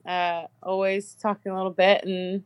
uh, 0.05 0.43
always 0.61 1.15
talking 1.15 1.51
a 1.51 1.55
little 1.55 1.71
bit, 1.71 2.03
and 2.03 2.43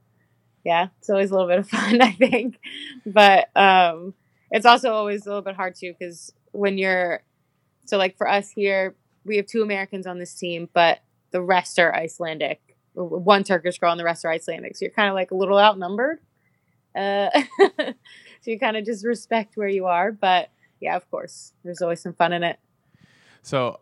yeah, 0.66 0.88
it's 1.00 1.10
always 1.10 1.32
a 1.32 1.34
little 1.34 1.48
bit 1.48 1.60
of 1.60 1.70
fun, 1.70 2.02
I 2.02 2.12
think. 2.12 2.60
But 3.06 3.50
um, 3.56 4.14
it's 4.52 4.66
also 4.66 4.94
always 4.94 5.26
a 5.26 5.30
little 5.30 5.44
bit 5.44 5.56
hard 5.56 5.76
too, 5.76 5.94
because 5.98 6.34
when 6.52 6.78
you're 6.78 7.22
so 7.86 7.98
like 7.98 8.18
for 8.18 8.28
us 8.28 8.50
here, 8.50 8.96
we 9.28 9.38
have 9.38 9.46
two 9.46 9.62
Americans 9.62 10.08
on 10.08 10.18
this 10.18 10.34
team, 10.34 10.70
but 10.74 11.00
the 11.32 11.42
rest 11.42 11.78
are 11.80 11.94
Icelandic. 11.94 12.62
One 12.94 13.44
Turkish 13.44 13.78
girl 13.78 13.92
and 13.92 14.00
the 14.00 14.04
rest 14.06 14.26
are 14.26 14.32
Icelandic. 14.32 14.76
So 14.76 14.86
you're 14.86 14.92
kind 14.92 15.10
of 15.10 15.14
like 15.14 15.32
a 15.32 15.36
little 15.36 15.60
outnumbered. 15.60 16.20
Uh, 16.96 17.30
so 17.80 17.94
you 18.46 18.60
kind 18.60 18.76
of 18.76 18.86
just 18.86 19.06
respect 19.06 19.56
where 19.56 19.68
you 19.68 19.86
are. 19.86 20.12
But 20.12 20.50
yeah, 20.80 20.96
of 20.96 21.10
course, 21.12 21.54
there's 21.64 21.82
always 21.82 22.02
some 22.02 22.14
fun 22.14 22.34
in 22.34 22.44
it. 22.44 22.58
So 23.44 23.82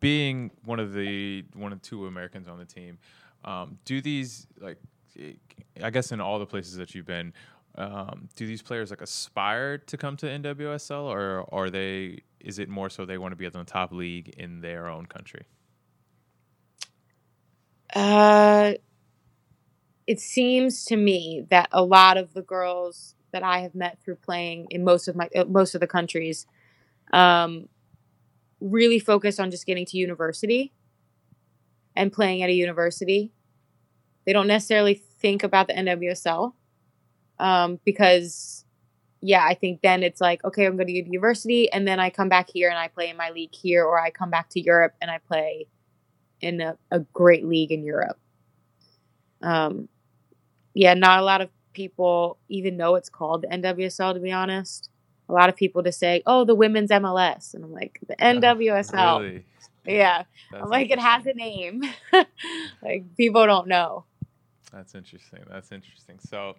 being 0.00 0.50
one 0.64 0.80
of 0.80 0.92
the 0.92 1.44
one 1.54 1.72
of 1.72 1.80
two 1.80 2.06
Americans 2.06 2.48
on 2.48 2.58
the 2.58 2.64
team, 2.66 2.98
um, 3.44 3.78
do 3.84 4.00
these 4.02 4.46
like 4.60 4.78
I 5.82 5.90
guess 5.90 6.12
in 6.12 6.20
all 6.20 6.38
the 6.38 6.46
places 6.46 6.76
that 6.76 6.94
you've 6.94 7.06
been, 7.06 7.32
um, 7.76 8.28
do 8.36 8.46
these 8.46 8.62
players 8.62 8.90
like 8.90 9.00
aspire 9.00 9.78
to 9.78 9.96
come 9.96 10.16
to 10.18 10.26
NWSL, 10.26 11.04
or 11.04 11.46
are 11.52 11.70
they? 11.70 12.20
Is 12.44 12.58
it 12.58 12.68
more 12.68 12.90
so 12.90 13.04
they 13.04 13.18
want 13.18 13.32
to 13.32 13.36
be 13.36 13.46
at 13.46 13.52
the 13.52 13.64
top 13.64 13.90
league 13.90 14.28
in 14.36 14.60
their 14.60 14.86
own 14.86 15.06
country? 15.06 15.46
Uh, 17.94 18.74
it 20.06 20.20
seems 20.20 20.84
to 20.84 20.96
me 20.96 21.46
that 21.50 21.68
a 21.72 21.82
lot 21.82 22.16
of 22.16 22.34
the 22.34 22.42
girls 22.42 23.14
that 23.32 23.42
I 23.42 23.60
have 23.60 23.74
met 23.74 23.98
through 24.04 24.16
playing 24.16 24.66
in 24.70 24.84
most 24.84 25.08
of 25.08 25.16
my 25.16 25.28
uh, 25.34 25.44
most 25.44 25.74
of 25.74 25.80
the 25.80 25.86
countries, 25.86 26.46
um, 27.12 27.68
really 28.60 28.98
focus 28.98 29.40
on 29.40 29.50
just 29.50 29.66
getting 29.66 29.86
to 29.86 29.96
university 29.96 30.72
and 31.96 32.12
playing 32.12 32.42
at 32.42 32.50
a 32.50 32.52
university. 32.52 33.32
They 34.26 34.32
don't 34.32 34.46
necessarily 34.46 34.94
think 34.94 35.42
about 35.42 35.66
the 35.66 35.74
NWSL 35.74 36.52
um, 37.38 37.80
because, 37.84 38.63
yeah, 39.24 39.44
I 39.44 39.54
think 39.54 39.80
then 39.82 40.02
it's 40.02 40.20
like, 40.20 40.44
okay, 40.44 40.66
I'm 40.66 40.76
going 40.76 40.86
to 40.86 40.92
go 40.92 41.00
to 41.00 41.06
university 41.06 41.70
and 41.72 41.86
then 41.86 41.98
I 41.98 42.10
come 42.10 42.28
back 42.28 42.48
here 42.50 42.68
and 42.68 42.78
I 42.78 42.88
play 42.88 43.08
in 43.08 43.16
my 43.16 43.30
league 43.30 43.54
here, 43.54 43.84
or 43.84 44.00
I 44.00 44.10
come 44.10 44.30
back 44.30 44.50
to 44.50 44.60
Europe 44.60 44.94
and 45.00 45.10
I 45.10 45.18
play 45.18 45.66
in 46.40 46.60
a, 46.60 46.76
a 46.90 47.00
great 47.00 47.46
league 47.46 47.72
in 47.72 47.84
Europe. 47.84 48.18
Um, 49.42 49.88
yeah, 50.74 50.94
not 50.94 51.20
a 51.20 51.22
lot 51.22 51.40
of 51.40 51.50
people 51.72 52.38
even 52.48 52.76
know 52.76 52.94
it's 52.96 53.08
called 53.08 53.42
the 53.42 53.48
NWSL, 53.48 54.14
to 54.14 54.20
be 54.20 54.32
honest 54.32 54.90
a 55.28 55.32
lot 55.32 55.48
of 55.48 55.56
people 55.56 55.82
to 55.82 55.92
say, 55.92 56.22
"Oh, 56.26 56.44
the 56.44 56.54
women's 56.54 56.90
MLS," 56.90 57.54
and 57.54 57.64
I'm 57.64 57.72
like, 57.72 57.98
"The 58.06 58.16
NWSL." 58.16 59.20
Really? 59.86 59.98
Yeah. 59.98 60.24
That's 60.50 60.64
I'm 60.64 60.70
like, 60.70 60.90
it 60.90 60.98
has 60.98 61.26
a 61.26 61.34
name. 61.34 61.82
like, 62.82 63.04
people 63.18 63.44
don't 63.46 63.68
know. 63.68 64.06
That's 64.72 64.94
interesting. 64.94 65.40
That's 65.50 65.72
interesting. 65.72 66.18
So, 66.20 66.56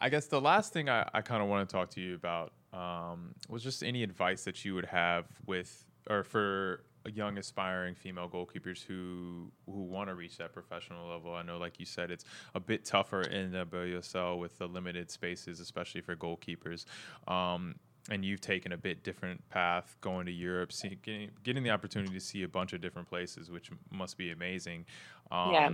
I 0.00 0.08
guess 0.08 0.26
the 0.26 0.40
last 0.40 0.72
thing 0.72 0.88
I, 0.88 1.08
I 1.12 1.20
kind 1.20 1.42
of 1.42 1.48
want 1.48 1.68
to 1.68 1.72
talk 1.72 1.90
to 1.90 2.00
you 2.00 2.14
about 2.14 2.52
um, 2.72 3.34
was 3.48 3.62
just 3.62 3.82
any 3.82 4.02
advice 4.02 4.44
that 4.44 4.64
you 4.64 4.74
would 4.74 4.86
have 4.86 5.26
with 5.46 5.84
or 6.08 6.22
for 6.22 6.84
young 7.12 7.38
aspiring 7.38 7.94
female 7.94 8.28
goalkeepers 8.28 8.84
who 8.84 9.50
who 9.66 9.82
want 9.82 10.08
to 10.08 10.14
reach 10.14 10.36
that 10.38 10.52
professional 10.52 11.08
level. 11.08 11.34
I 11.34 11.42
know, 11.42 11.58
like 11.58 11.78
you 11.78 11.86
said, 11.86 12.10
it's 12.10 12.24
a 12.54 12.60
bit 12.60 12.84
tougher 12.84 13.22
in 13.22 13.52
the 13.52 13.66
WSL 13.66 14.38
with 14.38 14.58
the 14.58 14.66
limited 14.66 15.10
spaces, 15.10 15.60
especially 15.60 16.00
for 16.00 16.16
goalkeepers. 16.16 16.84
Um, 17.26 17.76
and 18.08 18.24
you've 18.24 18.40
taken 18.40 18.72
a 18.72 18.76
bit 18.76 19.04
different 19.04 19.46
path 19.50 19.96
going 20.00 20.26
to 20.26 20.32
Europe, 20.32 20.72
see, 20.72 20.98
getting, 21.02 21.30
getting 21.44 21.62
the 21.62 21.70
opportunity 21.70 22.12
to 22.14 22.20
see 22.20 22.42
a 22.42 22.48
bunch 22.48 22.72
of 22.72 22.80
different 22.80 23.08
places, 23.08 23.50
which 23.50 23.70
must 23.90 24.16
be 24.16 24.30
amazing. 24.30 24.86
Um, 25.30 25.52
Yeah. 25.52 25.70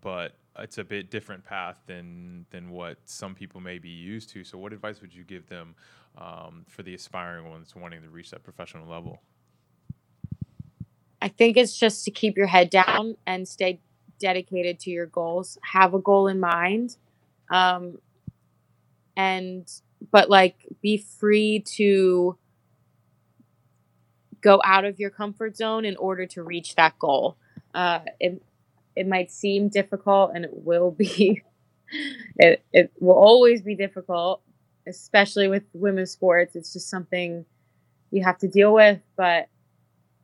But 0.00 0.36
it's 0.58 0.78
a 0.78 0.84
bit 0.84 1.10
different 1.10 1.44
path 1.44 1.80
than 1.86 2.44
than 2.50 2.70
what 2.70 2.98
some 3.04 3.34
people 3.34 3.60
may 3.60 3.78
be 3.78 3.88
used 3.88 4.28
to. 4.30 4.44
So, 4.44 4.58
what 4.58 4.72
advice 4.72 5.00
would 5.00 5.14
you 5.14 5.24
give 5.24 5.48
them 5.48 5.74
um, 6.18 6.64
for 6.68 6.82
the 6.82 6.94
aspiring 6.94 7.48
ones 7.48 7.74
wanting 7.74 8.02
to 8.02 8.08
reach 8.10 8.30
that 8.32 8.42
professional 8.42 8.86
level? 8.86 9.22
I 11.22 11.28
think 11.28 11.56
it's 11.56 11.76
just 11.76 12.04
to 12.04 12.10
keep 12.10 12.36
your 12.36 12.46
head 12.46 12.70
down 12.70 13.16
and 13.26 13.48
stay 13.48 13.80
dedicated 14.18 14.78
to 14.80 14.90
your 14.90 15.06
goals. 15.06 15.58
Have 15.62 15.94
a 15.94 15.98
goal 15.98 16.28
in 16.28 16.38
mind. 16.38 16.96
Um, 17.50 17.98
and, 19.16 19.68
but 20.10 20.30
like 20.30 20.66
be 20.80 20.96
free 20.96 21.60
to 21.60 22.38
go 24.40 24.60
out 24.64 24.84
of 24.84 24.98
your 24.98 25.10
comfort 25.10 25.56
zone 25.56 25.84
in 25.84 25.96
order 25.96 26.26
to 26.26 26.42
reach 26.42 26.74
that 26.76 26.98
goal. 26.98 27.36
Uh, 27.74 28.00
it, 28.20 28.42
it 28.94 29.06
might 29.06 29.30
seem 29.30 29.68
difficult 29.68 30.32
and 30.34 30.44
it 30.44 30.50
will 30.52 30.90
be, 30.90 31.42
it, 32.36 32.62
it 32.72 32.92
will 33.00 33.14
always 33.16 33.62
be 33.62 33.74
difficult, 33.74 34.42
especially 34.86 35.48
with 35.48 35.64
women's 35.72 36.10
sports. 36.10 36.56
It's 36.56 36.72
just 36.72 36.88
something 36.88 37.44
you 38.10 38.22
have 38.24 38.38
to 38.38 38.48
deal 38.48 38.72
with, 38.72 39.00
but 39.16 39.48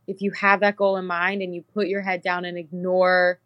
if 0.07 0.20
you 0.20 0.31
have 0.33 0.61
that 0.61 0.77
goal 0.77 0.97
in 0.97 1.07
mind 1.07 1.43
and 1.43 1.55
you 1.55 1.62
put 1.75 1.89
your 1.89 2.03
head 2.03 2.22
down 2.22 2.45
and 2.45 2.59
ignore 2.59 3.41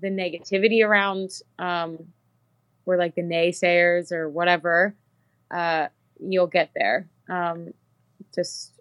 the 0.00 0.08
negativity 0.08 0.84
around 0.84 1.30
um, 1.58 1.98
or 2.86 2.96
like 2.96 3.14
the 3.14 3.22
naysayers 3.22 4.12
or 4.12 4.28
whatever 4.28 4.94
uh, 5.50 5.88
you'll 6.18 6.46
get 6.46 6.70
there 6.74 7.08
um, 7.28 7.72
just 8.34 8.72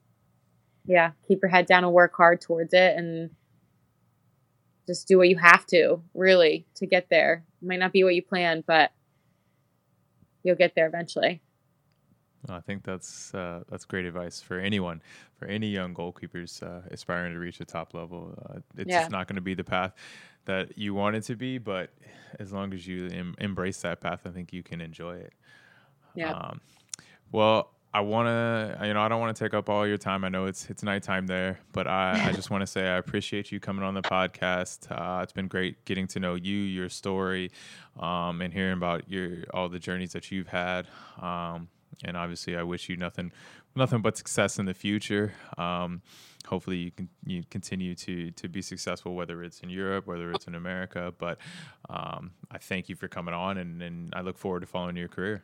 yeah 0.85 1.11
keep 1.27 1.41
your 1.41 1.49
head 1.49 1.65
down 1.65 1.83
and 1.83 1.93
work 1.93 2.13
hard 2.15 2.41
towards 2.41 2.73
it 2.73 2.97
and 2.97 3.29
just 4.87 5.07
do 5.07 5.17
what 5.17 5.29
you 5.29 5.37
have 5.37 5.65
to 5.67 6.01
really 6.13 6.65
to 6.75 6.85
get 6.85 7.07
there 7.09 7.45
it 7.61 7.67
might 7.67 7.79
not 7.79 7.93
be 7.93 8.03
what 8.03 8.15
you 8.15 8.21
planned 8.21 8.65
but 8.65 8.91
you'll 10.43 10.55
get 10.55 10.73
there 10.75 10.87
eventually 10.87 11.41
I 12.47 12.61
think 12.61 12.83
that's 12.83 13.33
uh, 13.33 13.63
that's 13.69 13.85
great 13.85 14.05
advice 14.05 14.41
for 14.41 14.59
anyone, 14.59 15.01
for 15.35 15.45
any 15.47 15.67
young 15.67 15.93
goalkeepers 15.93 16.63
uh, 16.63 16.81
aspiring 16.89 17.33
to 17.33 17.39
reach 17.39 17.57
the 17.57 17.65
top 17.65 17.93
level. 17.93 18.33
Uh, 18.49 18.59
it's 18.77 18.89
Yeah. 18.89 18.99
just 18.99 19.09
not 19.09 19.27
going 19.27 19.35
to 19.35 19.41
be 19.41 19.53
the 19.53 19.63
path 19.63 19.93
that 20.45 20.77
you 20.77 20.93
want 20.93 21.17
it 21.17 21.23
to 21.23 21.35
be, 21.35 21.57
but 21.57 21.91
as 22.39 22.53
long 22.53 22.73
as 22.73 22.87
you 22.87 23.07
em- 23.07 23.35
embrace 23.39 23.81
that 23.81 23.99
path, 23.99 24.21
I 24.25 24.29
think 24.29 24.53
you 24.53 24.63
can 24.63 24.79
enjoy 24.79 25.17
it. 25.17 25.33
Yeah 26.19 26.33
Um, 26.33 26.61
well, 27.31 27.71
I 27.91 28.01
want 28.01 28.27
to, 28.27 28.85
you 28.85 28.93
know, 28.93 29.01
I 29.01 29.07
don't 29.07 29.19
want 29.19 29.35
to 29.35 29.43
take 29.43 29.55
up 29.55 29.67
all 29.67 29.87
your 29.87 29.97
time. 29.97 30.23
I 30.23 30.29
know 30.29 30.45
it's 30.45 30.69
it's 30.69 30.83
nighttime 30.83 31.25
there, 31.25 31.59
but 31.73 31.87
I, 31.87 32.27
I 32.27 32.31
just 32.39 32.51
want 32.51 32.61
to 32.61 32.67
say 32.67 32.87
I 32.87 32.97
appreciate 32.97 33.51
you 33.51 33.59
coming 33.59 33.83
on 33.83 33.95
the 33.95 34.03
podcast. 34.03 34.91
Uh, 34.91 35.23
it's 35.23 35.33
been 35.33 35.47
great 35.47 35.83
getting 35.85 36.07
to 36.09 36.19
know 36.19 36.35
you, 36.35 36.55
your 36.55 36.89
story, 36.89 37.51
um, 37.99 38.41
and 38.41 38.53
hearing 38.53 38.73
about 38.73 39.09
your 39.09 39.43
all 39.53 39.69
the 39.69 39.79
journeys 39.79 40.13
that 40.13 40.31
you've 40.31 40.47
had. 40.47 40.87
Um, 41.19 41.67
and 42.03 42.15
obviously, 42.15 42.55
I 42.55 42.63
wish 42.63 42.89
you 42.89 42.95
nothing, 42.95 43.31
nothing 43.75 44.01
but 44.01 44.17
success 44.17 44.59
in 44.59 44.65
the 44.65 44.75
future. 44.75 45.33
Um, 45.57 46.03
hopefully, 46.45 46.77
you 46.77 46.91
can 46.91 47.09
you 47.25 47.43
continue 47.49 47.95
to 47.95 48.29
to 48.31 48.47
be 48.47 48.61
successful, 48.61 49.15
whether 49.15 49.43
it's 49.43 49.61
in 49.61 49.69
Europe, 49.71 50.05
whether 50.05 50.31
it's 50.31 50.45
in 50.45 50.53
America. 50.53 51.11
But 51.17 51.39
um, 51.89 52.31
I 52.51 52.59
thank 52.59 52.87
you 52.87 52.95
for 52.95 53.07
coming 53.07 53.33
on, 53.33 53.57
and, 53.57 53.81
and 53.81 54.13
I 54.15 54.21
look 54.21 54.37
forward 54.37 54.59
to 54.59 54.67
following 54.67 54.95
your 54.95 55.07
career. 55.07 55.43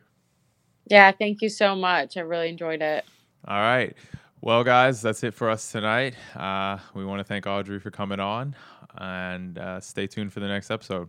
Yeah 0.86 1.10
thank 1.12 1.42
you 1.42 1.48
so 1.48 1.74
much 1.74 2.16
i 2.16 2.20
really 2.20 2.48
enjoyed 2.48 2.82
it 2.82 3.04
All 3.46 3.60
right. 3.60 3.94
Well, 4.40 4.64
guys, 4.64 5.02
that's 5.02 5.24
it 5.24 5.34
for 5.34 5.48
us 5.50 5.72
tonight. 5.72 6.14
Uh, 6.36 6.78
we 6.94 7.04
want 7.04 7.20
to 7.20 7.24
thank 7.24 7.46
Audrey 7.46 7.80
for 7.80 7.90
coming 7.90 8.20
on 8.20 8.54
and 8.96 9.58
uh, 9.58 9.80
stay 9.80 10.06
tuned 10.06 10.32
for 10.32 10.40
the 10.40 10.46
next 10.48 10.70
episode. 10.70 11.08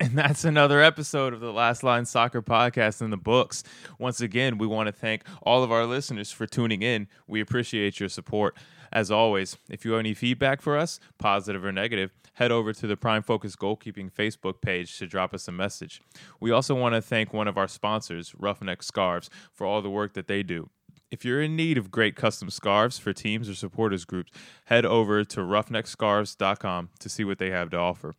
And 0.00 0.18
that's 0.18 0.44
another 0.44 0.82
episode 0.82 1.32
of 1.32 1.40
the 1.40 1.52
Last 1.52 1.84
Line 1.84 2.04
Soccer 2.06 2.42
Podcast 2.42 3.00
in 3.02 3.10
the 3.10 3.16
books. 3.16 3.62
Once 4.00 4.20
again, 4.20 4.58
we 4.58 4.66
want 4.66 4.88
to 4.88 4.92
thank 4.92 5.22
all 5.42 5.62
of 5.62 5.70
our 5.70 5.86
listeners 5.86 6.32
for 6.32 6.44
tuning 6.44 6.82
in. 6.82 7.06
We 7.28 7.40
appreciate 7.40 8.00
your 8.00 8.08
support. 8.08 8.56
As 8.92 9.10
always, 9.10 9.56
if 9.70 9.84
you 9.84 9.92
have 9.92 10.00
any 10.00 10.12
feedback 10.12 10.60
for 10.60 10.76
us, 10.76 11.00
positive 11.18 11.64
or 11.64 11.72
negative, 11.72 12.12
head 12.34 12.52
over 12.52 12.74
to 12.74 12.86
the 12.86 12.96
Prime 12.96 13.22
Focus 13.22 13.56
Goalkeeping 13.56 14.12
Facebook 14.12 14.60
page 14.60 14.98
to 14.98 15.06
drop 15.06 15.32
us 15.32 15.48
a 15.48 15.52
message. 15.52 16.02
We 16.40 16.50
also 16.50 16.74
want 16.74 16.94
to 16.94 17.00
thank 17.00 17.32
one 17.32 17.48
of 17.48 17.56
our 17.56 17.68
sponsors, 17.68 18.34
Roughneck 18.38 18.82
Scarves, 18.82 19.30
for 19.50 19.66
all 19.66 19.80
the 19.80 19.90
work 19.90 20.12
that 20.12 20.28
they 20.28 20.42
do. 20.42 20.68
If 21.10 21.24
you're 21.24 21.42
in 21.42 21.56
need 21.56 21.78
of 21.78 21.90
great 21.90 22.16
custom 22.16 22.50
scarves 22.50 22.98
for 22.98 23.12
teams 23.12 23.48
or 23.48 23.54
supporters 23.54 24.04
groups, 24.04 24.32
head 24.66 24.84
over 24.84 25.24
to 25.24 25.40
roughneckscarves.com 25.40 26.90
to 26.98 27.08
see 27.08 27.24
what 27.24 27.38
they 27.38 27.50
have 27.50 27.70
to 27.70 27.78
offer. 27.78 28.14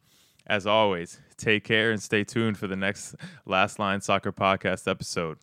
As 0.46 0.68
always, 0.68 1.20
take 1.38 1.64
care 1.64 1.92
and 1.92 2.02
stay 2.02 2.24
tuned 2.24 2.58
for 2.58 2.68
the 2.68 2.76
next 2.76 3.16
Last 3.46 3.80
Line 3.80 4.02
Soccer 4.02 4.32
Podcast 4.32 4.90
episode. 4.90 5.38